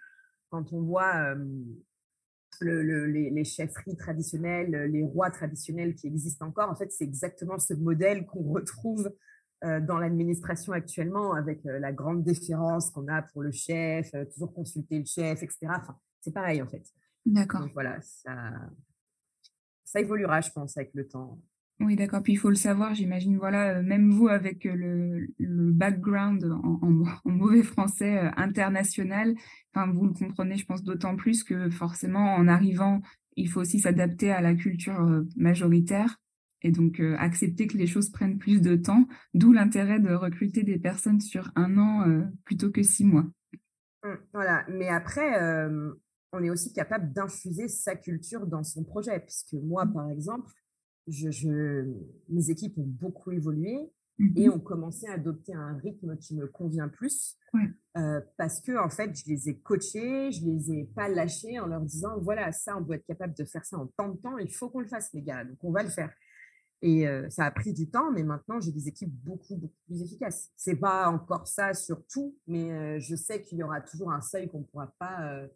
[0.49, 1.45] quand on voit euh,
[2.61, 7.59] le, les, les, chefferies traditionnelles, les rois traditionnels qui existent encore, en fait, c'est exactement
[7.59, 9.13] ce modèle qu'on retrouve
[9.61, 15.05] dans l'administration actuellement avec la grande déférence qu'on a pour le chef, toujours consulter le
[15.05, 15.67] chef, etc.
[15.69, 16.83] Enfin, c'est pareil en fait.
[17.25, 17.67] D'accord.
[17.73, 18.53] voilà, ça,
[19.83, 21.39] ça évoluera, je pense, avec le temps.
[21.81, 22.23] Oui, d'accord.
[22.23, 26.45] Puis il faut le savoir, j'imagine, voilà, euh, même vous avec euh, le, le background
[26.45, 29.35] en, en, mauvais français euh, international,
[29.73, 33.01] enfin, vous le comprenez, je pense, d'autant plus que forcément, en arrivant,
[33.35, 36.15] il faut aussi s'adapter à la culture majoritaire
[36.61, 40.79] et donc accepter que les choses prennent plus de temps, d'où l'intérêt de recruter des
[40.79, 42.05] personnes sur un an
[42.45, 43.25] plutôt que six mois.
[44.05, 45.67] Mmh, voilà, mais après,
[46.31, 49.19] on est aussi capable d'infuser sa culture dans son projet.
[49.19, 49.93] Puisque moi, mmh.
[49.93, 50.51] par exemple,
[51.07, 51.85] je,
[52.29, 56.47] mes équipes ont beaucoup évolué et mmh ont commencé à adopter un rythme qui me
[56.47, 57.37] convient plus.
[57.97, 61.67] Euh, parce que, en fait, je les ai coachés, je les ai pas lâchés en
[61.67, 64.37] leur disant voilà, ça, on doit être capable de faire ça en tant de temps,
[64.37, 66.11] il faut qu'on le fasse, les gars, donc on va le faire.
[66.81, 70.01] Et euh, ça a pris du temps, mais maintenant, j'ai des équipes beaucoup, beaucoup plus
[70.01, 70.51] efficaces.
[70.55, 74.21] C'est pas encore ça sur tout, mais euh, je sais qu'il y aura toujours un
[74.21, 75.47] seuil qu'on ne pourra pas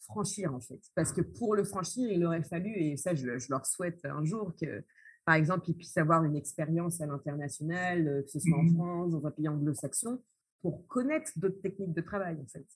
[0.00, 0.80] franchir en fait.
[0.94, 4.54] Parce que pour le franchir, il aurait fallu, et ça je, leur souhaite un jour,
[4.60, 4.84] que
[5.24, 8.74] par exemple ils puissent avoir une expérience à l'international, euh, que ce soit en mmh
[8.74, 10.22] France, dans un pays anglo-saxon,
[10.62, 12.66] pour connaître d'autres techniques de travail en fait.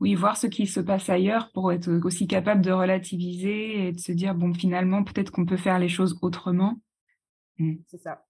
[0.00, 4.00] Oui, voir ce qui se passe ailleurs pour être aussi capable de relativiser et de
[4.00, 6.80] se dire, bon, finalement, peut-être qu'on peut faire les choses autrement.
[7.58, 7.74] Mmh.
[7.86, 8.26] C'est ça.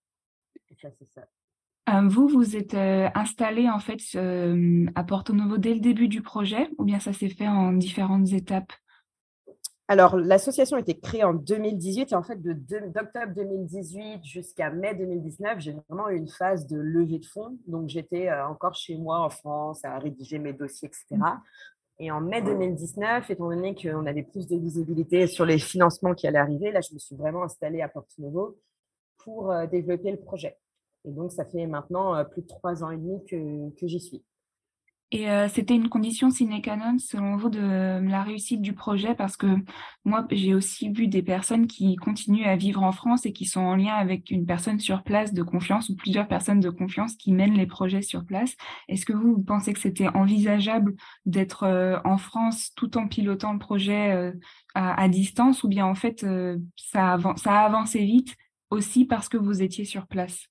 [0.68, 1.28] C'est ça, c'est ça.
[1.88, 3.98] Euh, vous, vous êtes euh, installé en fait
[4.94, 8.32] à Porto Novo dès le début du projet ou bien ça s'est fait en différentes
[8.32, 8.72] étapes?
[9.90, 15.58] Alors, l'association a été créée en 2018 et en fait, d'octobre 2018 jusqu'à mai 2019,
[15.58, 17.58] j'ai vraiment eu une phase de levée de fonds.
[17.66, 21.20] Donc, j'étais euh, encore chez moi en France à rédiger mes dossiers, etc.
[21.98, 26.28] Et en mai 2019, étant donné qu'on avait plus de visibilité sur les financements qui
[26.28, 28.60] allaient arriver, là, je me suis vraiment installée à Porto Novo
[29.18, 30.56] pour développer le projet.
[31.04, 34.00] Et donc, ça fait maintenant euh, plus de trois ans et demi que, que j'y
[34.00, 34.22] suis.
[35.12, 39.16] Et euh, c'était une condition sine qua non, selon vous, de la réussite du projet?
[39.16, 39.48] Parce que
[40.04, 43.60] moi, j'ai aussi vu des personnes qui continuent à vivre en France et qui sont
[43.60, 47.32] en lien avec une personne sur place de confiance ou plusieurs personnes de confiance qui
[47.32, 48.54] mènent les projets sur place.
[48.86, 50.94] Est-ce que vous, pensez que c'était envisageable
[51.26, 54.32] d'être euh, en France tout en pilotant le projet
[54.74, 56.24] à, distance ou bien en fait,
[56.76, 58.36] ça, ça a avancé vite
[58.70, 60.46] aussi parce que vous étiez sur place?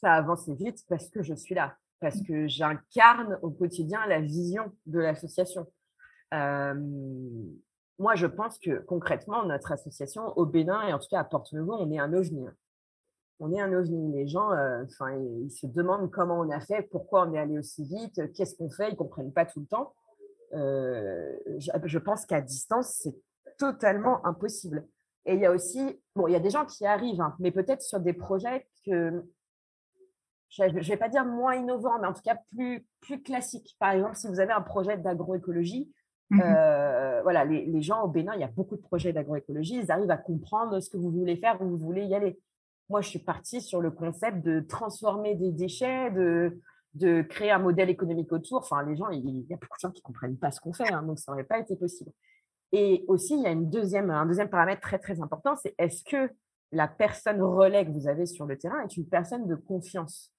[0.00, 4.72] Ça avance vite parce que je suis là, parce que j'incarne au quotidien la vision
[4.86, 5.66] de l'association.
[6.32, 11.74] moi, je pense que concrètement, notre association au Bénin et en tout cas à Porte-Nouveau,
[11.74, 12.46] on est un ovni.
[12.46, 12.54] Hein.
[13.40, 14.12] On est un ovni.
[14.12, 17.58] Les gens, euh, enfin, ils se demandent comment on a fait, pourquoi on est allé
[17.58, 19.94] aussi vite, qu'est-ce qu'on fait, ils ne comprennent pas tout le temps.
[20.54, 23.14] Euh, je, pense qu'à distance, c'est
[23.58, 24.86] totalement impossible.
[25.26, 27.50] Et il y a aussi, bon, il y a des gens qui arrivent, hein, mais
[27.50, 29.22] peut-être sur des projets que
[30.50, 33.76] je ne vais pas dire moins innovant, mais en tout cas plus, plus classique.
[33.78, 35.90] Par exemple, si vous avez un projet d'agroécologie,
[36.30, 39.90] mmh euh, voilà, les, gens au Bénin, il y a beaucoup de projets d'agroécologie, ils
[39.90, 42.38] arrivent à comprendre ce que vous voulez faire, où vous voulez y aller.
[42.88, 46.60] Moi, je suis partie sur le concept de transformer des déchets, de,
[46.94, 48.58] de créer un modèle économique autour.
[48.58, 50.72] Enfin, les gens, il, y a beaucoup de gens qui ne comprennent pas ce qu'on
[50.72, 52.10] fait, hein, donc ça n'aurait pas été possible.
[52.72, 56.02] Et aussi, il y a une deuxième, un deuxième paramètre très, très important, c'est est-ce
[56.04, 56.30] que
[56.72, 60.32] la personne relais que vous avez sur le terrain est une personne de confiance?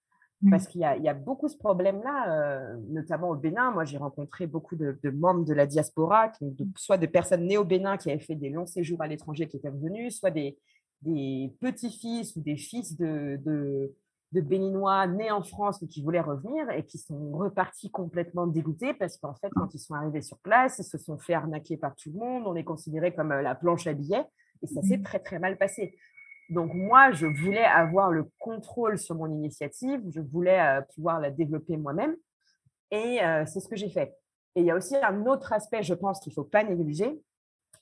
[0.49, 3.71] Parce qu'il y, a beaucoup ce problème-là, euh, notamment au Bénin.
[3.71, 6.31] Moi, j'ai rencontré beaucoup de, membres de la diaspora,
[6.77, 9.57] soit de personnes nées au Bénin qui avaient fait des longs séjours à l'étranger qui
[9.57, 10.57] étaient revenus, soit des,
[11.59, 16.85] petits-fils ou des fils de, de, Béninois nés en France mais qui voulaient revenir et
[16.85, 20.85] qui sont repartis complètement dégoûtés parce qu'en fait, quand ils sont arrivés sur place, ils
[20.85, 22.43] se sont fait arnaquer par tout le monde.
[22.45, 24.25] On les considérait comme euh, la planche à billets
[24.61, 25.03] et ça s'est mmh.
[25.03, 25.97] très, très mal passé.
[26.49, 31.29] Donc moi, je voulais avoir le contrôle sur mon initiative, je voulais euh, pouvoir la
[31.29, 32.15] développer moi-même
[32.89, 34.15] et euh, c'est ce que j'ai fait.
[34.55, 37.21] Et il y a aussi un autre aspect, je pense, qu'il ne faut pas négliger,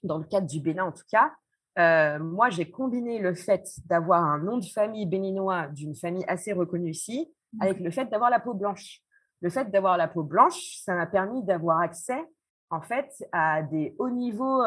[0.03, 1.31] dans le cadre du Bénin en tout cas.
[1.79, 6.51] Euh, moi, j'ai combiné le fait d'avoir un nom de famille béninois d'une famille assez
[6.51, 8.99] reconnue ici avec le fait d'avoir la peau blanche.
[9.41, 12.19] Le fait d'avoir la peau blanche, ça m'a permis d'avoir accès
[12.69, 14.61] en fait à des hauts niveaux,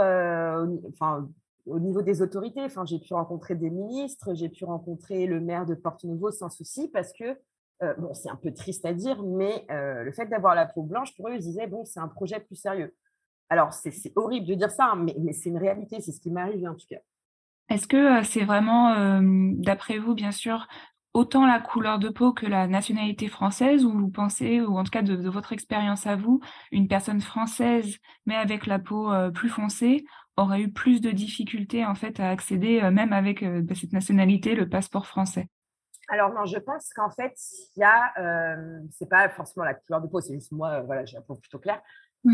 [0.89, 1.29] enfin
[1.67, 2.67] au niveau des autorités.
[2.85, 7.13] J'ai pu rencontrer des ministres, j'ai pu rencontrer le maire de Porto-Nouveau sans souci parce
[7.13, 7.39] que,
[7.83, 10.83] euh, bon, c'est un peu triste à dire, mais euh, le fait d'avoir la peau
[10.83, 12.95] blanche, pour eux, ils disaient, bon, c'est un projet plus sérieux.
[13.49, 16.31] Alors, c'est horrible de dire ça, hein, mais, mais c'est une réalité, c'est ce qui
[16.31, 17.01] m'arrive en tout cas.
[17.69, 19.21] Est-ce que euh, c'est vraiment,
[19.59, 20.67] d'après vous, bien sûr,
[21.13, 24.91] autant la couleur de peau que la nationalité française, ou vous pensez, ou en tout
[24.91, 27.97] cas de, de votre expérience à vous, une personne française,
[28.27, 30.05] mais avec la peau plus foncée,
[30.41, 33.93] aurait eu plus de difficultés en fait à accéder, euh, même avec euh, bah, cette
[33.93, 35.49] nationalité, le passeport français?
[36.09, 37.35] Alors non, je pense qu'en fait,
[37.77, 41.05] il y a, euh, c'est pas forcément la couleur de peau, c'est juste moi, voilà,
[41.05, 41.81] j'ai la peau plutôt claire.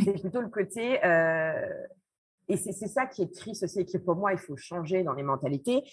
[0.03, 0.99] C'est plutôt le côté,
[2.49, 5.13] et c'est ça qui est triste aussi, et qui pour moi, il faut changer dans
[5.13, 5.85] les mentalités.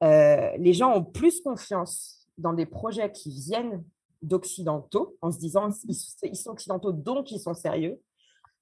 [0.00, 3.84] les gens ont plus confiance dans des projets qui viennent
[4.22, 8.00] d'occidentaux, en se disant ils, sont occidentaux, donc ils sont sérieux,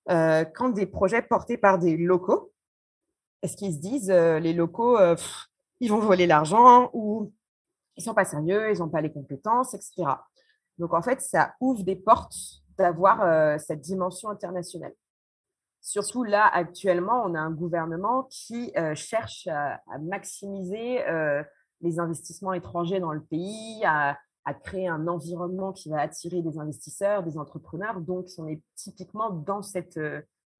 [0.07, 2.53] quand des projets portés par des locaux,
[3.45, 5.15] est-ce qu'ils se disent, euh, les locaux, euh,
[5.79, 7.31] ils vont voler l'argent ou
[7.95, 10.05] ils sont pas sérieux, ils n'ont pas les compétences, etc.
[10.79, 12.35] Donc, en fait, ça ouvre des portes
[12.79, 14.94] d'avoir euh, cette dimension internationale.
[15.83, 21.05] Surtout là, actuellement, on a un gouvernement qui cherche à, maximiser
[21.85, 24.17] les investissements étrangers dans le pays, à,
[24.63, 28.01] créer un environnement qui va attirer des investisseurs, des entrepreneurs.
[28.01, 29.99] Donc, on est typiquement dans, cette,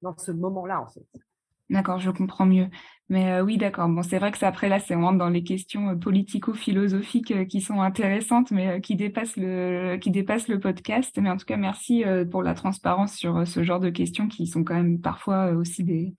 [0.01, 1.05] dans ce moment-là, en fait.
[1.69, 2.67] D'accord, je comprends mieux.
[3.09, 3.89] Mais euh, oui, d'accord.
[3.89, 7.45] Bon, c'est vrai que ça, après là, c'est vraiment dans les questions euh, politico-philosophiques euh,
[7.45, 11.17] qui sont intéressantes, mais qui dépassent le qui dépassent le podcast.
[11.19, 14.63] Mais en tout cas, merci pour la transparence sur ce genre de questions qui sont
[14.63, 16.13] quand même parfois aussi des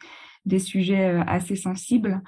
[0.46, 2.22] des sujets assez sensibles.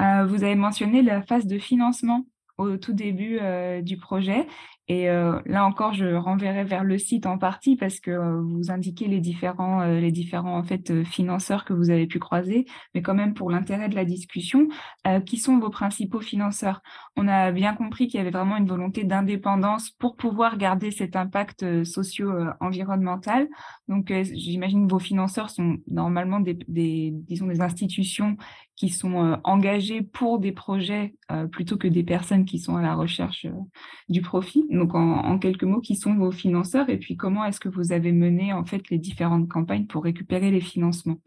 [0.00, 2.26] Vous avez mentionné la phase de financement
[2.58, 3.40] au tout début
[3.82, 4.46] du projet.
[4.88, 8.70] Et euh, là encore, je renverrai vers le site en partie parce que euh, vous
[8.72, 13.00] indiquez les différents, euh, les différents en fait financeurs que vous avez pu croiser, mais
[13.00, 14.68] quand même pour l'intérêt de la discussion,
[15.26, 16.82] qui sont vos principaux financeurs?
[17.16, 21.16] On a bien compris qu'il y avait vraiment une volonté d'indépendance pour pouvoir garder cet
[21.16, 23.48] impact socio-environnemental.
[23.88, 28.36] Donc, j'imagine que vos financeurs sont normalement des, des institutions
[28.76, 31.14] qui sont engagées pour des projets
[31.52, 33.46] plutôt que des personnes qui sont à la recherche
[34.08, 34.66] du profit.
[34.70, 38.12] Donc, en, quelques mots, qui sont vos financeurs et puis comment est-ce que vous avez
[38.12, 41.18] mené en fait les différentes campagnes pour récupérer les financements?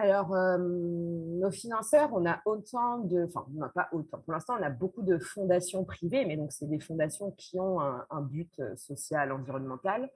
[0.00, 3.44] Alors, euh, nos financeurs, on a autant de, enfin,
[3.74, 4.18] pas autant.
[4.20, 7.80] Pour l'instant, on a beaucoup de fondations privées, mais donc c'est des fondations qui ont
[7.80, 10.08] un, but euh, social, environnemental.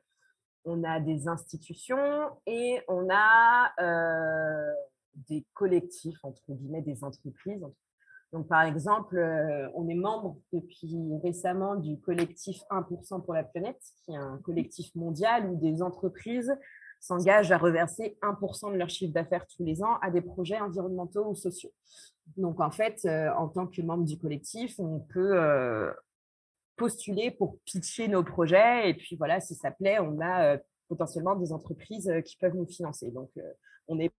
[0.65, 4.73] On a des institutions et on a euh,
[5.15, 7.67] des collectifs, entre guillemets, des entreprises,
[8.33, 13.81] donc, par exemple, euh, on est membre depuis récemment du collectif 1% pour la planète,
[14.05, 16.53] qui est un collectif mondial où des entreprises
[16.99, 21.27] s'engagent à reverser 1% de leur chiffre d'affaires tous les ans à des projets environnementaux
[21.27, 21.73] ou sociaux.
[22.39, 25.93] Donc, en fait, euh, en tant que membre du collectif, on peut euh,
[26.77, 28.89] postuler pour pitcher nos projets.
[28.89, 30.57] Et puis, voilà, si ça plaît, on a
[30.89, 33.11] potentiellement des entreprises qui peuvent nous financer.
[33.11, 33.31] Donc,
[33.89, 34.11] on est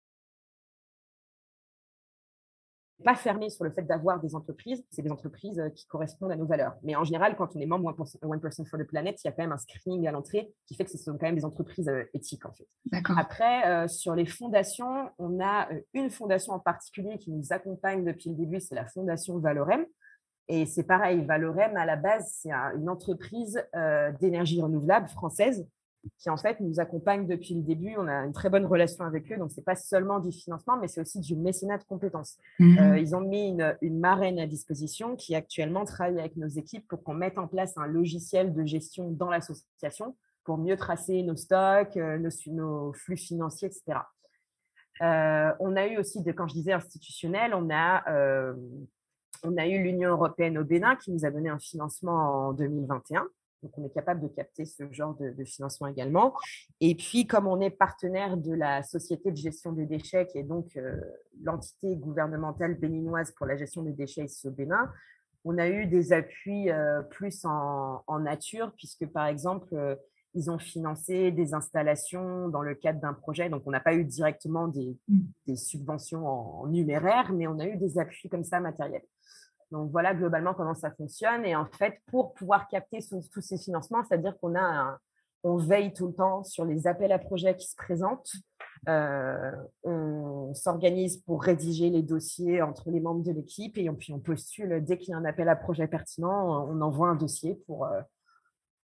[3.04, 4.84] pas fermé sur le fait d'avoir des entreprises.
[4.90, 6.76] C'est des entreprises euh, qui correspondent à nos valeurs.
[6.84, 9.44] Mais en général, quand on est membre 1% for the Planet, il y a quand
[9.44, 12.04] même un screening à l'entrée qui fait que ce sont quand même des entreprises euh,
[12.14, 12.68] éthiques, en fait.
[13.16, 18.30] Après, euh, sur les fondations, on a une fondation en particulier qui nous accompagne depuis
[18.30, 19.86] le début, c'est la fondation Valorem.
[20.48, 23.64] Et c'est pareil, Valorem, à la base, c'est une entreprise
[24.20, 25.66] d'énergie renouvelable française
[26.18, 27.96] qui en fait nous accompagnent depuis le début.
[27.98, 30.88] On a une très bonne relation avec eux, donc c'est pas seulement du financement, mais
[30.88, 32.38] c'est aussi du mécénat de compétences.
[32.60, 32.78] Mhm.
[32.78, 36.88] Euh, ils ont mis une, une, marraine à disposition qui actuellement travaille avec nos équipes
[36.88, 41.36] pour qu'on mette en place un logiciel de gestion dans l'association pour mieux tracer nos
[41.36, 44.00] stocks, euh, nos, nos flux financiers, etc.
[45.02, 48.04] Euh, on a eu aussi, de, quand je disais institutionnel, on a,
[49.44, 53.26] on a eu l'Union européenne au Bénin qui nous a donné un financement en 2021
[53.64, 56.34] donc, on est capable de capter ce genre de, financement également.
[56.82, 60.44] Et puis, comme on est partenaire de la Société de gestion des déchets, qui est
[60.44, 61.00] donc euh,
[61.42, 64.92] l'entité gouvernementale béninoise pour la gestion des déchets ici au Bénin,
[65.46, 69.96] on a eu des appuis euh, plus en, nature, puisque par exemple, euh,
[70.34, 73.50] ils ont financé des installations dans le cadre d'un projet.
[73.50, 75.56] Donc, on n'a pas eu directement des, mmh.
[75.56, 79.06] subventions en, numéraire, mais on a eu des appuis comme ça matériels.
[79.74, 81.46] Donc voilà globalement comment ça fonctionne.
[81.46, 83.00] Et en fait, pour pouvoir capter
[83.32, 84.98] tous ces financements, c'est-à-dire qu'on a
[85.44, 88.32] veille tout le temps sur les appels à projets qui se présentent.
[88.88, 89.52] Euh,
[89.84, 94.84] on s'organise pour rédiger les dossiers entre les membres de l'équipe et puis on postule
[94.84, 98.02] dès qu'il y a un appel à projet pertinent, on envoie un dossier pour, euh,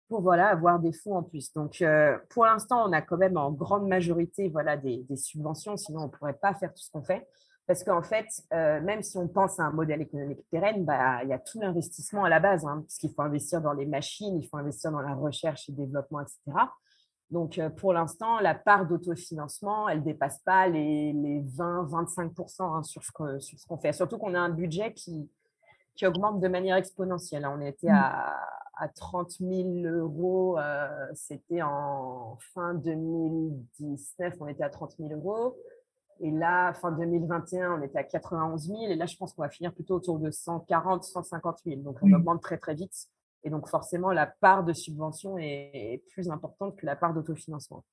[0.09, 1.53] voilà, avoir des fonds en plus.
[1.53, 5.77] Donc, euh, pour l'instant, on a quand même en grande majorité voilà, des, des subventions,
[5.77, 7.27] sinon on ne pourrait pas faire tout ce qu'on fait.
[7.67, 11.29] Parce qu'en fait, euh, même si on pense à un modèle économique pérenne, bah, il
[11.29, 14.47] y a tout l'investissement à la base, hein, puisqu'il faut investir dans les machines, il
[14.47, 16.39] faut investir dans la recherche et développement, etc.
[17.29, 23.03] Donc, euh, pour l'instant, la part d'autofinancement, elle ne dépasse pas les, 20-25% hein, sur
[23.03, 23.11] ce
[23.67, 23.93] qu'on fait.
[23.93, 25.29] Surtout qu'on a un budget qui,
[25.95, 27.45] qui augmente de manière exponentielle.
[27.45, 28.35] On était à,
[28.81, 35.55] à 30 000 euros, euh, c'était en fin 2019, on était à 30 000 euros.
[36.21, 38.81] Et là, fin 2021, on était à 91 000.
[38.83, 41.81] Et là, je pense qu'on va finir plutôt autour de 140, 150 000.
[41.81, 43.07] Donc, on augmente très, très vite.
[43.43, 47.83] Et donc, forcément, la part de subvention est plus importante que la part d'autofinancement.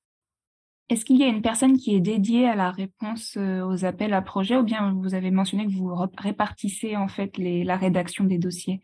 [0.89, 4.13] Est-ce qu'il y a une personne qui est dédiée à la réponse euh, aux appels
[4.13, 8.23] à projets ou bien vous avez mentionné que vous répartissez en fait les, la rédaction
[8.23, 8.81] des dossiers?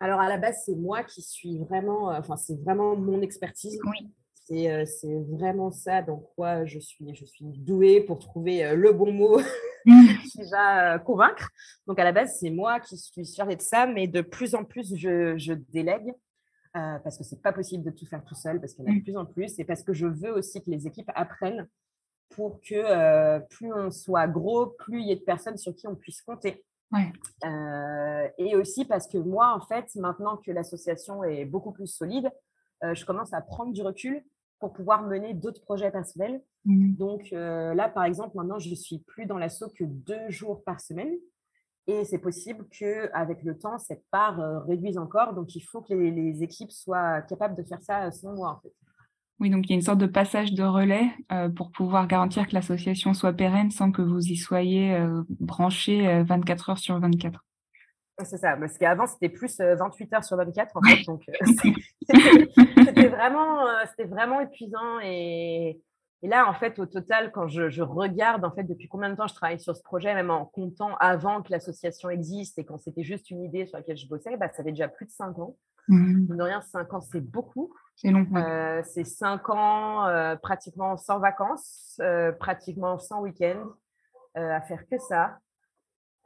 [0.00, 3.78] Alors à la base, c'est moi qui suis vraiment, euh, enfin c'est vraiment mon expertise.
[3.84, 4.10] Oui.
[4.50, 8.92] Euh, c'est vraiment ça dans quoi je suis, je suis douée pour trouver euh, le
[8.92, 9.40] bon mot
[9.84, 11.50] qui va euh, convaincre.
[11.86, 14.64] Donc, à la base, c'est moi qui suis chargée de ça, mais de plus en
[14.64, 16.12] plus, je, délègue
[16.72, 18.94] parce que c'est pas possible de tout faire tout seul, parce qu'il y en a
[18.94, 19.02] de mm.
[19.02, 21.66] plus en plus, et parce que je veux aussi que les équipes apprennent
[22.28, 25.96] pour que plus on soit gros, plus il y ait de personnes sur qui on
[25.96, 26.64] puisse compter.
[26.94, 32.30] et aussi parce que moi, en fait, maintenant que l'association est beaucoup plus solide,
[32.80, 34.22] je commence à prendre du recul
[34.60, 36.42] pour pouvoir mener d'autres projets personnels.
[36.64, 36.94] Mmh.
[36.96, 40.80] Donc là, par exemple, maintenant, je ne suis plus dans l'assaut que deux jours par
[40.80, 41.12] semaine.
[41.86, 45.32] Et c'est possible qu'avec le temps, cette part réduise encore.
[45.32, 48.60] Donc, il faut que les, les, équipes soient capables de faire ça sans moi, en
[48.60, 48.74] fait.
[49.40, 52.48] Oui, donc il y a une sorte de passage de relais euh, pour pouvoir garantir
[52.48, 56.98] que l'association soit pérenne sans que vous y soyez euh, branché 24 euh, heures sur
[56.98, 57.44] 24.
[58.24, 61.22] C'est ça, parce qu'avant c'était plus 28 heures sur 24 en fait, donc
[62.84, 65.80] c'était vraiment, c'était vraiment épuisant et,
[66.22, 69.14] et, là en fait au total quand je, je, regarde en fait depuis combien de
[69.14, 72.78] temps je travaille sur ce projet, même en comptant avant que l'association existe et quand
[72.78, 75.38] c'était juste une idée sur laquelle je bossais, bah, ça fait déjà plus de 5
[75.38, 75.56] ans.
[75.86, 76.36] Mmh.
[76.36, 77.72] De rien, 5 ans c'est beaucoup.
[78.00, 78.24] C'est long.
[78.36, 83.72] Euh, c'est cinq ans euh, pratiquement sans vacances, euh, pratiquement sans week-end,
[84.36, 85.38] à faire que ça.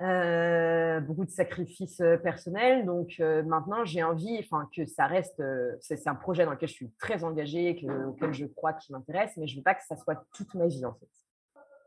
[0.01, 2.85] Beaucoup de sacrifices personnels.
[2.85, 5.43] Donc maintenant, j'ai envie enfin, que ça reste.
[5.81, 9.37] c'est un projet dans lequel je suis très engagée, que, auquel je crois, qui m'intéresse,
[9.37, 11.09] mais je ne veux pas que ça soit toute ma vie en fait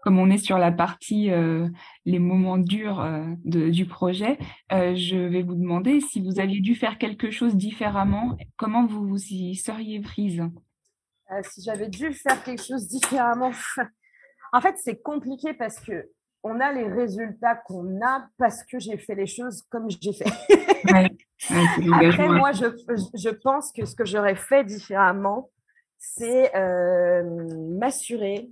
[0.05, 1.67] comme on est sur la partie euh,
[2.05, 4.37] les moments durs euh, du projet,
[4.71, 9.07] euh, je vais vous demander si vous aviez dû faire quelque chose différemment, comment vous
[9.07, 10.43] vous y seriez prise?
[11.41, 13.51] Si j'avais dû faire quelque chose différemment,
[14.53, 16.07] en fait c'est compliqué parce que
[16.45, 20.25] on a les résultats qu'on a parce que j'ai fait les choses comme j'ai fait.
[21.49, 22.65] Après, moi, je,
[23.13, 25.49] je, pense que ce que j'aurais fait différemment,
[25.97, 26.51] c'est
[27.77, 28.49] m'assurer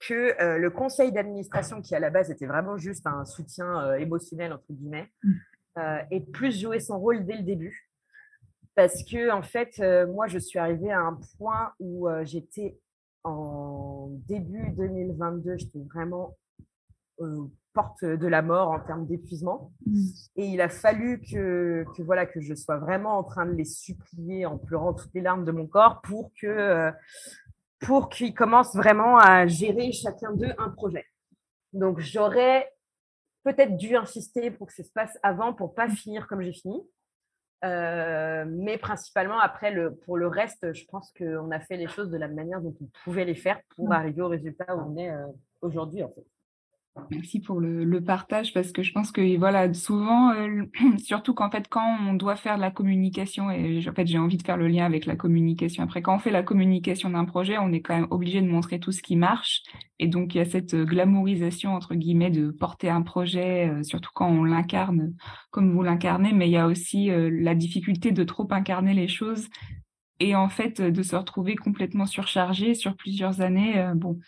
[0.00, 3.94] que euh, le conseil d'administration, qui à la base était vraiment juste un soutien euh,
[3.94, 5.32] émotionnel, entre guillemets, mm.
[5.78, 7.90] euh, ait plus joué son rôle dès le début.
[8.74, 9.78] Parce que, en fait,
[10.08, 12.78] moi, je suis arrivée à un point où j'étais
[13.24, 16.38] en début 2022, j'étais vraiment
[17.72, 19.72] porte de la mort en termes d'épuisement.
[19.86, 20.06] Mm.
[20.36, 23.64] Et il a fallu que, que, voilà, que je sois vraiment en train de les
[23.64, 26.92] supplier en pleurant toutes les larmes de mon corps pour que
[27.80, 31.06] pour qu'ils commencent vraiment à gérer chacun d'eux un projet.
[31.72, 32.70] Donc, j'aurais
[33.42, 36.80] peut-être dû insister pour que ça se passe avant, pour pas finir comme j'ai fini.
[37.64, 42.10] Euh, mais principalement, après, le, pour le reste, je pense qu'on a fait les choses
[42.10, 43.92] de la manière dont on pouvait les faire pour mmh.
[43.92, 45.26] arriver au résultat où on est euh,
[45.60, 46.26] aujourd'hui, en fait.
[47.10, 50.64] Merci pour le, partage parce que je pense que voilà souvent euh,
[50.98, 54.36] surtout qu'en fait quand on doit faire de la communication et en fait j'ai envie
[54.36, 55.82] de faire le lien avec la communication.
[55.84, 58.80] Après quand on fait la communication d'un projet on est quand même obligé de montrer
[58.80, 59.62] tout ce qui marche.
[59.98, 64.10] Et donc il y a cette glamourisation entre guillemets de porter un projet euh, surtout
[64.14, 65.14] quand on l'incarne
[65.50, 66.32] comme vous l'incarnez.
[66.32, 69.48] Mais il y a aussi euh, la difficulté de trop incarner les choses
[70.20, 74.18] et en fait de se retrouver complètement surchargé sur plusieurs années bon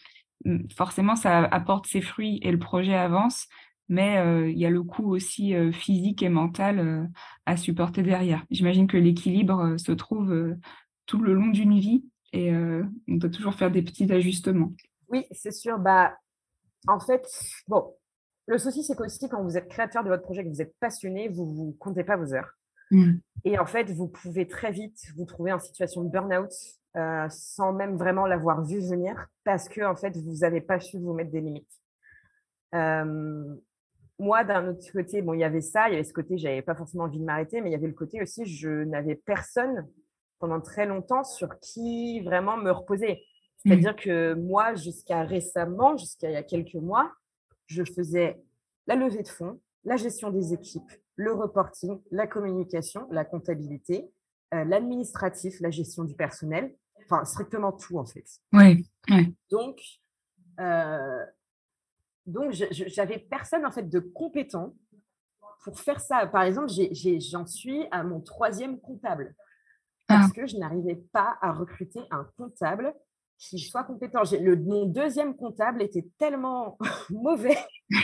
[0.74, 3.48] forcément, ça apporte ses fruits et le projet avance,
[3.88, 7.04] mais euh, il y a le coût aussi euh, physique et mental euh,
[7.46, 8.44] à supporter derrière.
[8.50, 10.56] J'imagine que l'équilibre se trouve
[11.06, 14.72] tout le long d'une vie et on doit toujours faire des petits ajustements.
[15.08, 15.78] Oui, c'est sûr.
[15.78, 16.16] Bah,
[16.88, 17.26] en fait,
[17.68, 17.94] bon,
[18.46, 21.28] le souci, c'est qu'aussi, quand vous êtes créateur de votre projet, que vous êtes passionné,
[21.28, 22.52] vous ne comptez pas vos heures.
[22.90, 23.16] Mmh.
[23.44, 26.52] Et en fait, vous pouvez très vite vous trouver en situation de burn-out
[26.96, 30.98] euh, sans même vraiment l'avoir vu venir parce que en fait vous n'avez pas su
[30.98, 31.80] vous mettre des limites.
[32.74, 33.56] Euh,
[34.18, 36.62] moi, d'un autre côté, bon, il y avait ça, il y avait ce côté, j'avais
[36.62, 39.88] pas forcément envie de m'arrêter, mais il y avait le côté aussi, je n'avais personne
[40.38, 43.24] pendant très longtemps sur qui vraiment me reposer.
[43.58, 47.12] C'est-à-dire que moi, jusqu'à récemment, jusqu'à il y a quelques mois,
[47.66, 48.40] je faisais
[48.86, 54.10] la levée de fonds, la gestion des équipes, le reporting, la communication, la comptabilité,
[54.54, 56.74] euh, l'administratif, la gestion du personnel,
[57.04, 58.26] enfin strictement tout en fait.
[58.52, 58.86] Oui.
[59.50, 59.80] Donc,
[60.60, 61.24] euh,
[62.26, 64.74] donc j'avais personne en fait de compétent
[65.64, 66.26] pour faire ça.
[66.26, 69.34] Par exemple, j'en suis à mon troisième comptable
[70.06, 70.34] parce ah.
[70.34, 72.94] que je n'arrivais pas à recruter un comptable
[73.38, 74.22] qui soit compétent.
[74.40, 76.78] Le, mon deuxième comptable était tellement
[77.10, 77.58] mauvais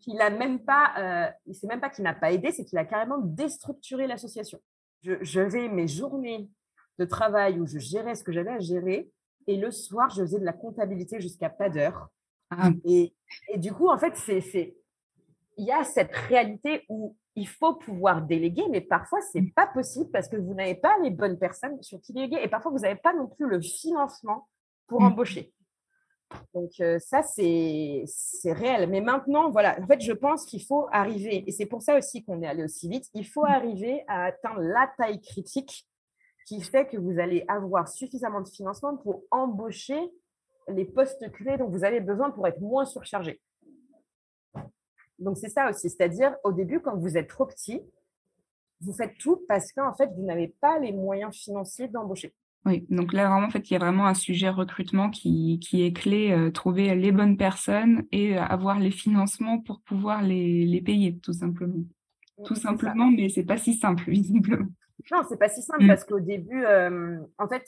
[0.00, 2.84] qu'il a même pas, euh, c'est même pas qu'il n'a pas aidé, c'est qu'il a
[2.84, 4.60] carrément déstructuré l'association.
[5.02, 6.48] Je, je vais mes journées
[6.98, 9.10] de travail où je gérais ce que j'avais à gérer.
[9.46, 12.08] Et le soir, je faisais de la comptabilité jusqu'à pas d'heure.
[12.50, 12.70] Ah.
[12.84, 13.14] Et,
[13.48, 14.76] et, du coup, en fait, c'est,
[15.56, 19.52] il y a cette réalité où il faut pouvoir déléguer, mais parfois, c'est mm.
[19.52, 22.38] pas possible parce que vous n'avez pas les bonnes personnes sur qui déléguer.
[22.42, 24.48] Et parfois, vous n'avez pas non plus le financement
[24.86, 25.06] pour mm.
[25.06, 25.52] embaucher.
[26.54, 28.04] Donc, euh, ça, c'est,
[28.44, 28.88] réel.
[28.88, 32.24] Mais maintenant, voilà, en fait, je pense qu'il faut arriver, et c'est pour ça aussi
[32.24, 33.50] qu'on est allé aussi vite, il faut mm.
[33.50, 35.86] arriver à atteindre la taille critique
[36.46, 39.98] qui fait que vous allez avoir suffisamment de financement pour embaucher
[40.68, 43.40] les postes clés dont vous avez besoin pour être moins surchargé.
[45.18, 45.88] Donc, c'est ça aussi.
[45.88, 47.80] C'est-à-dire, au début, quand vous êtes trop petit,
[48.80, 52.34] vous faites tout parce qu'en fait, vous n'avez pas les moyens financiers d'embaucher.
[52.66, 55.84] Oui, donc là, vraiment, en fait, il y a vraiment un sujet recrutement qui, qui
[55.84, 60.80] est clé, euh, trouver les bonnes personnes et avoir les financements pour pouvoir les, les
[60.80, 61.84] payer, tout simplement.
[62.44, 64.66] Tout simplement, mais c'est pas si simple, visiblement.
[65.12, 65.88] Non, c'est pas si simple mm.
[65.88, 67.64] parce qu'au début, euh, en fait,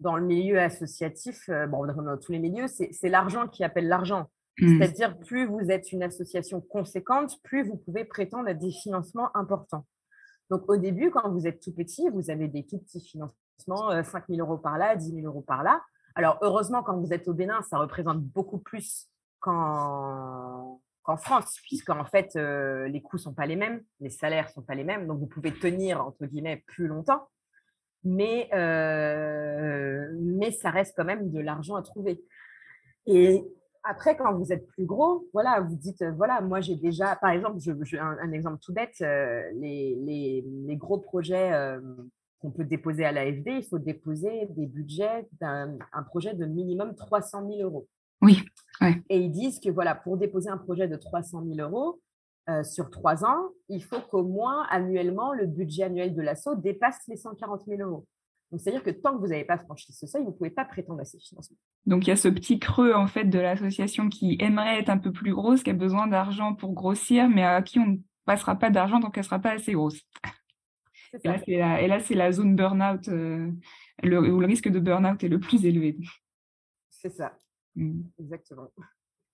[0.00, 4.30] dans le milieu associatif, euh, bon, dans tous les milieux, c'est l'argent qui appelle l'argent.
[4.60, 4.78] Mm.
[4.78, 9.86] C'est-à-dire, plus vous êtes une association conséquente, plus vous pouvez prétendre à des financements importants.
[10.50, 13.34] Donc, au début, quand vous êtes tout petit, vous avez des tout petits financements
[14.02, 15.82] 5 euh, 000 euros par là, 10 000 euros par là.
[16.14, 19.08] Alors, heureusement, quand vous êtes au Bénin, ça représente beaucoup plus
[19.40, 20.80] qu'en
[21.16, 24.62] France, puisqu'en fait, euh, les coûts ne sont pas les mêmes, les salaires ne sont
[24.62, 27.28] pas les mêmes, donc vous pouvez tenir, entre guillemets, plus longtemps,
[28.04, 32.22] mais, euh, mais ça reste quand même de l'argent à trouver.
[33.06, 33.42] Et
[33.84, 37.58] après, quand vous êtes plus gros, voilà, vous dites, voilà, moi j'ai déjà, par exemple,
[37.58, 41.78] je, un, exemple tout bête, les, les, les, gros projets
[42.40, 47.48] qu'on peut déposer à l'AFD, il faut déposer des budgets d'un projet de minimum 300
[47.48, 47.88] 000 euros.
[48.20, 48.44] Oui.
[49.08, 52.00] Et ils disent que voilà, pour déposer un projet de 300 000 euros
[52.48, 56.98] euh, sur trois ans, il faut qu'au moins annuellement, le budget annuel de l'assaut dépasse
[57.08, 58.06] les 140 000 euros.
[58.50, 60.64] Donc, c'est-à-dire que tant que vous n'avez pas franchi ce seuil, vous ne pouvez pas
[60.64, 61.58] prétendre à ces financements.
[61.84, 64.96] Donc, il y a ce petit creux, en fait, de l'association qui aimerait être un
[64.96, 68.56] peu plus grosse, qui a besoin d'argent pour grossir, mais à qui on ne passera
[68.56, 70.00] pas d'argent tant qu'elle ne sera pas assez grosse.
[71.24, 71.58] Et
[71.88, 73.50] là, c'est la, zone burn-out, euh,
[74.02, 75.98] où le risque de burn-out est le plus élevé.
[76.88, 77.34] C'est ça.
[77.78, 78.02] Mmh.
[78.18, 78.68] Exactement.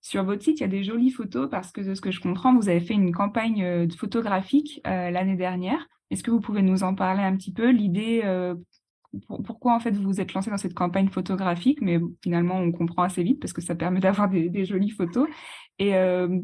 [0.01, 2.21] Sur votre site, il y a des jolies photos parce que de ce que je
[2.21, 5.87] comprends, vous avez fait une campagne euh, photographique euh, l'année dernière.
[6.11, 8.21] Est-ce que vous pouvez nous en parler un petit peu L'idée,
[9.43, 11.81] pourquoi en fait vous vous êtes lancé dans cette campagne photographique?
[11.81, 15.27] Mais finalement, on comprend assez vite parce que ça permet d'avoir des, jolies photos.
[15.79, 15.93] Et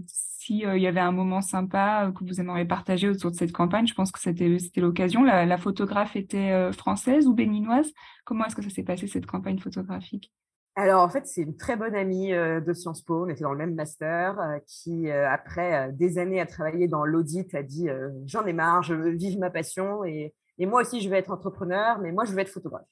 [0.08, 3.94] s'il y avait un moment sympa que vous aimeriez partager autour de cette campagne, je
[3.94, 5.24] pense que c'était l'occasion.
[5.24, 7.94] La, photographe était française ou béninoise?
[8.26, 10.32] Comment est-ce que ça s'est passé cette campagne photographique?
[10.76, 13.26] Alors, en fait, c'est une très bonne amie de Sciences Po.
[13.26, 17.62] On était dans le même master qui, après des années à travailler dans l'audit, a
[17.62, 17.90] dit
[18.26, 22.00] J'en ai marre, je veux vivre ma passion et, moi aussi, je vais être entrepreneur,
[22.00, 22.88] mais moi, je veux être photographe.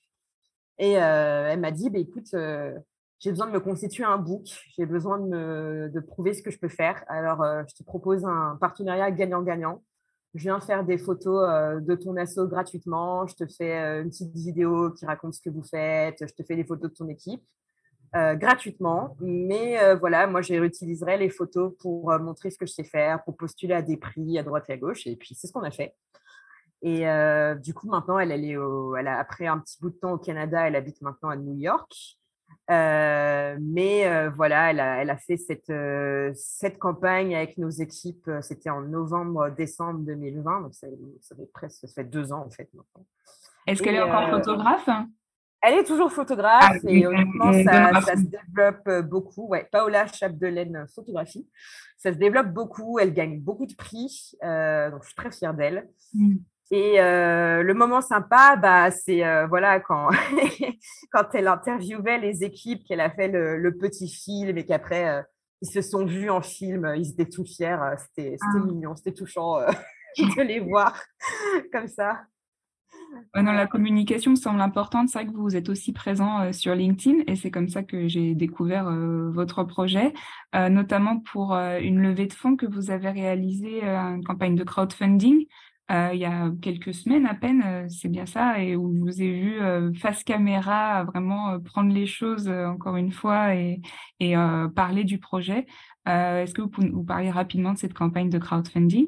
[0.78, 2.36] Et elle m'a dit bah, Écoute,
[3.20, 6.52] j'ai besoin de me constituer un book, j'ai besoin de, me, de prouver ce que
[6.52, 7.04] je peux faire.
[7.08, 9.84] Alors, je te propose un partenariat gagnant-gagnant.
[10.36, 13.26] Je viens faire des photos de ton assaut gratuitement.
[13.26, 16.18] Je te fais une petite vidéo qui raconte ce que vous faites.
[16.22, 17.42] Je te fais des photos de ton équipe.
[18.16, 19.16] Euh, gratuitement.
[19.20, 22.84] Mais euh, voilà, moi, je réutiliserai les photos pour euh, montrer ce que je sais
[22.84, 25.06] faire, pour postuler à des prix à droite et à gauche.
[25.06, 25.96] Et puis, c'est ce qu'on a fait.
[26.82, 27.04] Et
[27.62, 28.56] du coup, maintenant, elle, elle est
[28.98, 31.58] elle a, après un petit bout de temps au Canada, elle habite maintenant à New
[31.58, 31.92] York.
[32.70, 35.74] mais voilà, elle a, elle a fait cette,
[36.36, 38.32] cette campagne avec nos équipes.
[38.42, 40.62] C'était en novembre, décembre 2020.
[40.62, 40.88] Donc, ça,
[41.20, 43.06] ça fait presque ça fait deux ans, en fait, maintenant.
[43.68, 44.90] Est-ce qu'elle est encore photographe?
[45.62, 49.48] Elle est toujours photographe ah, et honnêtement, ça, se développe euh, beaucoup.
[49.48, 51.48] Ouais, Paola Chapdelaine euh, Photographie.
[51.98, 52.98] Ça se développe beaucoup.
[53.00, 54.32] Elle gagne beaucoup de prix.
[54.44, 55.90] Euh, donc, je suis très fière d'elle.
[56.14, 56.36] Mm.
[56.72, 60.10] Et le moment sympa, bah, c'est voilà quand,
[61.12, 65.26] quand elle interviewait les équipes, qu'elle a fait le, petit film et qu'après,
[65.64, 66.94] ils se sont vus en film.
[66.96, 67.76] Ils étaient tout fiers.
[67.98, 68.60] C'était ah.
[68.60, 69.58] mignon, c'était touchant
[70.20, 70.96] de les voir
[71.74, 72.20] comme ça
[73.34, 75.10] la communication me semble importante.
[75.10, 78.08] C'est vrai que vous êtes aussi présent euh, sur LinkedIn et c'est comme ça que
[78.08, 80.14] j'ai découvert euh, votre projet,
[80.56, 85.46] euh, notamment pour une levée de fonds que vous avez réalisée, une campagne de crowdfunding.
[85.90, 89.32] il y a quelques semaines à peine, c'est bien ça, et où je vous ai
[89.32, 89.60] vu
[89.96, 93.82] face caméra vraiment prendre les choses encore une fois et,
[94.20, 94.36] et
[94.76, 95.66] parler du projet.
[96.06, 99.08] Est-ce que vous pouvez vous parler rapidement de cette campagne de crowdfunding?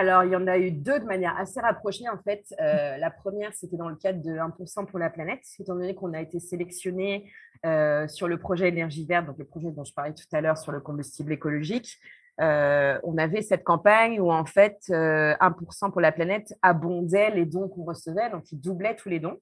[0.00, 2.08] Alors, il y en a eu deux de manière assez rapprochée.
[2.08, 5.74] En fait, euh, la première, c'était dans le cadre de 1% pour la planète, étant
[5.74, 7.30] donné qu'on a été sélectionné
[7.66, 10.56] euh, sur le projet énergie verte, donc le projet dont je parlais tout à l'heure
[10.56, 11.98] sur le combustible écologique.
[12.40, 17.68] Euh, on avait cette campagne où, en fait, 1% pour la planète abondait les dons
[17.68, 19.38] qu'on recevait, donc il doublait tous les dons.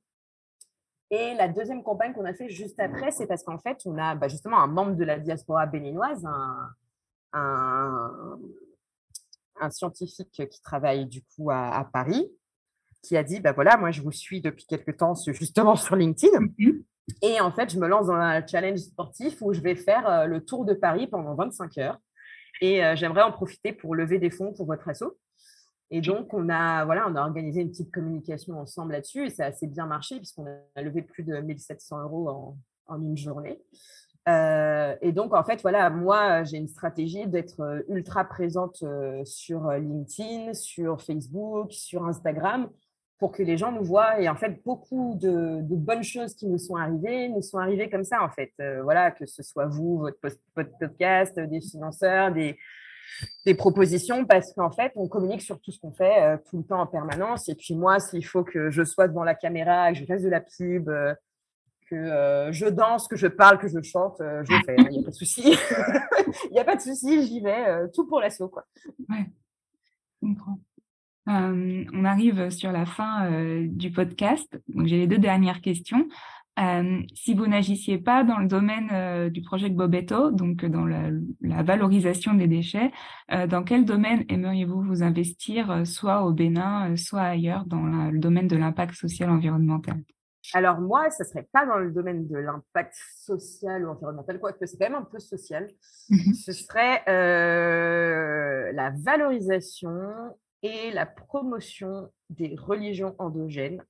[1.10, 4.16] Et la deuxième campagne qu'on a fait juste après, c'est parce qu'en fait, on a
[4.16, 6.70] bah, justement un membre de la diaspora béninoise, un
[7.32, 8.38] un
[9.70, 12.30] scientifique qui travaille du coup à, Paris,
[13.02, 16.40] qui a dit, bah voilà, moi je vous suis depuis quelques temps justement sur LinkedIn.
[16.58, 16.84] Mhm.
[17.22, 20.26] Et en fait, je me lance dans un challenge sportif où je vais faire euh,
[20.26, 21.98] le tour de Paris pendant 25 heures.
[22.60, 25.16] Et euh, j'aimerais en profiter pour lever des fonds pour votre assaut.
[25.90, 29.44] Et donc, on a, voilà, on a organisé une petite communication ensemble là-dessus et ça
[29.44, 33.62] a assez bien marché puisqu'on a levé plus de 1700 euros en, en une journée.
[34.28, 39.24] Euh, et donc, en fait, voilà, moi, j'ai une stratégie d'être euh, ultra présente euh,
[39.24, 42.68] sur LinkedIn, sur Facebook, sur Instagram,
[43.18, 44.20] pour que les gens nous voient.
[44.20, 48.04] Et en fait, beaucoup de, bonnes choses qui nous sont arrivées nous sont arrivées comme
[48.04, 48.52] ça, en fait.
[48.82, 50.18] Voilà, que ce soit vous, votre,
[50.54, 52.56] podcast, des financeurs, des,
[53.56, 56.86] propositions, parce qu'en fait, on communique sur tout ce qu'on fait tout le temps en
[56.86, 57.48] permanence.
[57.48, 60.28] Et puis moi, s'il faut que je sois devant la caméra, que je fasse de
[60.28, 60.90] la pub,
[61.90, 64.76] que je danse, que je parle, que je chante, je le fais.
[64.78, 65.42] Il n'y a pas de souci.
[66.50, 67.88] Il n'y a pas de souci, j'y vais.
[67.94, 69.16] tout pour l'assaut, je.
[71.28, 74.60] Euh, on arrive sur la fin euh, du podcast.
[74.84, 76.08] J'ai les deux dernières questions.
[76.58, 82.34] Euh, si vous n'agissiez pas dans le domaine du projet Bobetto, donc dans la, valorisation
[82.34, 82.90] des déchets,
[83.28, 88.56] dans quel domaine aimeriez-vous vous investir, soit au Bénin, soit ailleurs, dans le domaine de
[88.56, 90.02] l'impact social environnemental?
[90.54, 94.64] Alors moi, ce ne serait pas dans le domaine de l'impact social ou environnemental, quoique
[94.66, 95.68] c'est quand même un peu social.
[96.08, 96.34] Mhm.
[96.34, 97.02] Ce serait
[98.72, 103.82] la valorisation et la promotion des religions endogènes,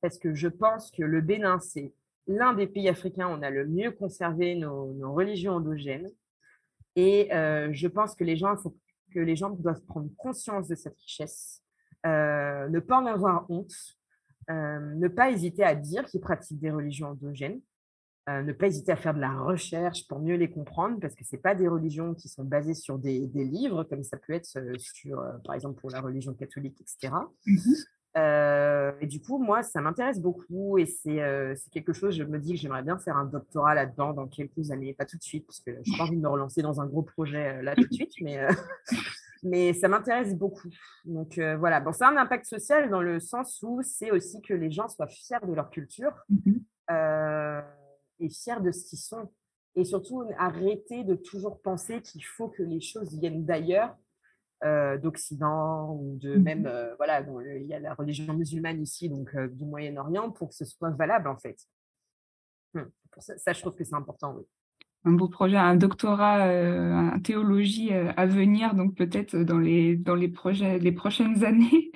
[0.00, 1.92] parce que je pense que le Bénin, c'est
[2.26, 6.10] l'un des pays africains où on a le mieux conservé nos, religions endogènes.
[6.96, 8.76] Et euh, je pense que les gens, faut
[9.12, 11.62] que les gens doivent prendre conscience de cette richesse,
[12.06, 14.03] euh, ne pas en avoir honte, euh,
[14.48, 17.60] ne pas hésiter à dire qu'ils pratiquent des religions endogènes,
[18.30, 21.26] euh, ne pas hésiter à faire de la recherche pour mieux les comprendre, parce que
[21.26, 25.20] ce pas des religions qui sont basées sur des, livres, comme ça peut être sur,
[25.20, 27.12] euh, par exemple, pour la religion catholique, etc.
[27.46, 27.74] Mmh
[29.00, 31.18] et du coup, moi, ça m'intéresse beaucoup et c'est
[31.72, 34.94] quelque chose, je me dis que j'aimerais bien faire un doctorat là-dedans dans quelques années,
[34.94, 36.86] pas tout de suite, parce que je n'ai pas envie de me relancer dans un
[36.86, 38.38] gros projet là tout de suite, mais,
[39.44, 40.68] mais ça m'intéresse beaucoup.
[41.04, 44.54] Donc voilà, bon, ça a un impact social dans le sens où c'est aussi que
[44.54, 46.12] les gens soient fiers de leur culture.
[46.28, 46.58] Mmh
[48.20, 49.30] et fiers de ce qu'ils sont.
[49.76, 53.96] Et surtout, arrêter de toujours penser qu'il faut que les choses viennent d'ailleurs,
[54.62, 57.20] euh, d'Occident ou de mmh même, euh, voilà,
[57.56, 60.90] il y a la religion musulmane ici, donc euh, du Moyen-Orient, pour que ce soit
[60.90, 61.58] valable en fait.
[62.74, 64.44] Hum, ça, ça, je trouve que c'est important, oui
[65.06, 69.96] un beau projet, un doctorat euh, en théologie euh, à venir, donc peut-être dans les,
[69.96, 71.92] dans les, projets, les prochaines années.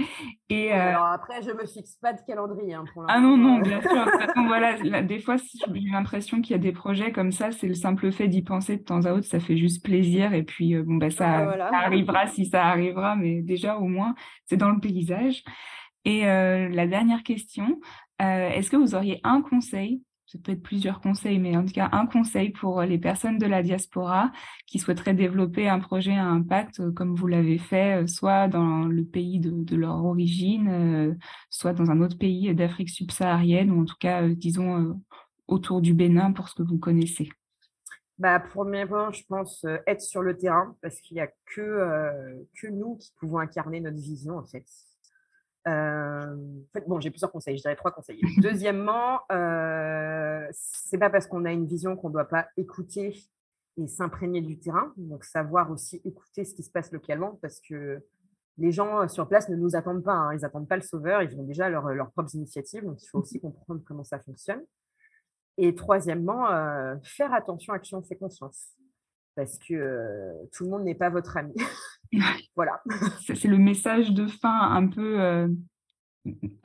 [0.51, 3.39] Et, euh, Alors après, je ne me fixe pas de calendrier hein, pour Ah non,
[3.39, 4.07] non, bien sûr.
[4.47, 8.13] voilà, des fois, j'ai l'impression qu'il y a des projets comme ça, c'est le simple
[8.13, 10.35] fait d'y penser de temps à autre, ça fait juste plaisir.
[10.35, 14.59] Et puis, bon, bah, ça, ça, arrivera si ça arrivera, mais déjà, au moins, c'est
[14.59, 15.45] dans le paysage.
[16.05, 17.81] Et la dernière question,
[18.19, 21.89] est-ce que vous auriez un conseil ça peut être plusieurs conseils, mais en tout cas
[21.93, 24.31] un conseil pour les personnes de la diaspora
[24.67, 28.85] qui souhaiteraient développer un projet à impact euh, comme vous l'avez fait, euh, soit dans
[28.85, 31.15] le pays de, leur origine, euh,
[31.49, 35.01] soit dans un autre pays d'Afrique subsaharienne, ou en tout cas, disons,
[35.47, 37.31] autour du Bénin pour ce que vous connaissez.
[38.19, 42.97] Bah, premièrement, je pense être sur le terrain parce qu'il n'y a que, que nous
[42.97, 44.67] qui pouvons incarner notre vision en fait.
[45.69, 46.37] Euh,
[46.87, 48.21] bon, j'ai plusieurs conseils, je dirais trois conseils.
[48.39, 53.17] Deuxièmement, euh, c'est pas parce qu'on a une vision qu'on ne doit pas écouter
[53.77, 58.03] et s'imprégner du terrain, donc savoir aussi écouter ce qui se passe localement, parce que
[58.57, 60.35] les gens sur place ne nous attendent pas, hein.
[60.35, 63.21] ils n'attendent pas le sauveur, ils ont déjà leurs leur propres initiatives, donc il faut
[63.21, 64.63] aussi comprendre comment ça fonctionne.
[65.59, 68.75] Et troisièmement, euh, faire attention à qui on fait confiance,
[69.35, 71.55] parce que euh, tout le monde n'est pas votre ami.
[72.57, 72.83] voilà.
[73.35, 75.49] C'est le message de fin un peu euh,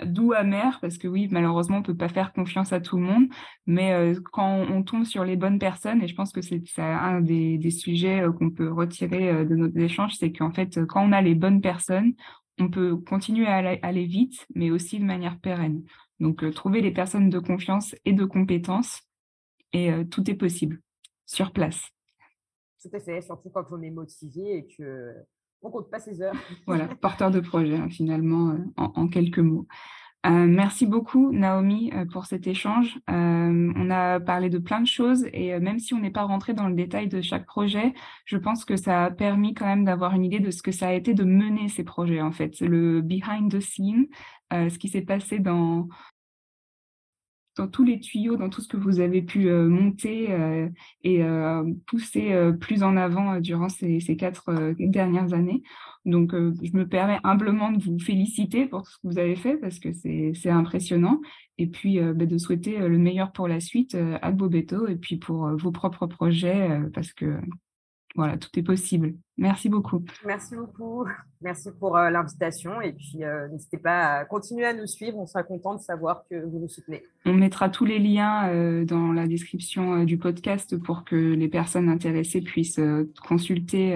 [0.05, 3.03] doux, amer, parce que oui, malheureusement, on ne peut pas faire confiance à tout le
[3.03, 3.27] monde,
[3.65, 7.21] mais euh, quand on tombe sur les bonnes personnes, et je pense que c'est un
[7.21, 11.21] des, sujets euh, qu'on peut retirer de notre échange, c'est qu'en fait, quand on a
[11.21, 12.13] les bonnes personnes,
[12.59, 15.83] on peut continuer à aller, vite, mais aussi de manière pérenne.
[16.19, 19.01] Donc, trouver les personnes de confiance et de compétences,
[19.73, 20.79] et tout est possible
[21.25, 21.92] sur place.
[22.83, 25.15] Tout à fait, surtout quand on est motivé et que
[25.61, 26.35] on compte pas ses heures.
[26.67, 29.67] voilà, porteur de projet hein, finalement, euh, en, quelques mots.
[30.25, 32.97] Euh, merci beaucoup Naomi euh, pour cet échange.
[33.07, 36.67] on a parlé de plein de choses et même si on n'est pas rentré dans
[36.67, 37.93] le détail de chaque projet,
[38.25, 40.89] je pense que ça a permis quand même d'avoir une idée de ce que ça
[40.89, 44.07] a été de mener ces projets en fait, le behind the scene,
[44.51, 45.89] ce qui s'est passé dans
[47.55, 50.67] dans tous les tuyaux, dans tout ce que vous avez pu euh, monter euh,
[51.03, 55.61] et euh, pousser plus en avant durant ces, quatre dernières années.
[56.05, 59.79] Donc, je me permets humblement de vous féliciter pour ce que vous avez fait parce
[59.79, 61.21] que c'est impressionnant.
[61.57, 65.49] Et puis, bah, de souhaiter le meilleur pour la suite à Bobeto et puis pour
[65.57, 67.39] vos propres projets parce que
[68.15, 69.15] voilà, tout est possible.
[69.37, 70.03] Merci beaucoup.
[70.25, 71.05] Merci beaucoup.
[71.41, 72.79] Merci pour euh, l'invitation.
[72.79, 75.17] Et puis, euh, n'hésitez pas à continuer à nous suivre.
[75.17, 77.03] On sera content de savoir que vous nous soutenez.
[77.25, 81.89] On mettra tous les liens euh, dans la description du podcast pour que les personnes
[81.89, 82.81] intéressées puissent
[83.27, 83.95] consulter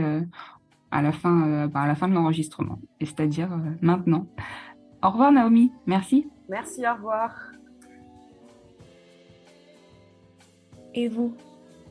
[0.91, 3.49] à, la fin, bah, à la fin de l'enregistrement, c'est-à-dire
[3.81, 4.27] maintenant.
[5.03, 6.27] Au revoir Naomi, merci.
[6.49, 7.51] Merci, au revoir.
[10.95, 11.35] Et vous,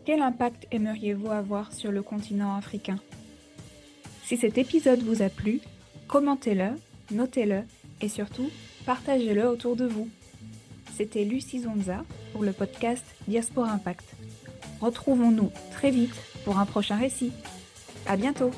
[0.06, 2.98] quel impact aimeriez-vous avoir sur le continent africain?
[4.24, 5.60] Si cet épisode vous a plu,
[6.06, 6.70] commentez-le,
[7.10, 7.62] notez-le
[8.00, 8.48] et surtout,
[8.86, 10.08] partagez-le autour de vous.
[10.96, 14.14] C'était Lucie Zonza pour le podcast Diaspora Impact.
[14.80, 17.32] Retrouvons-nous très vite pour un prochain récit.
[18.06, 18.52] À bientôt!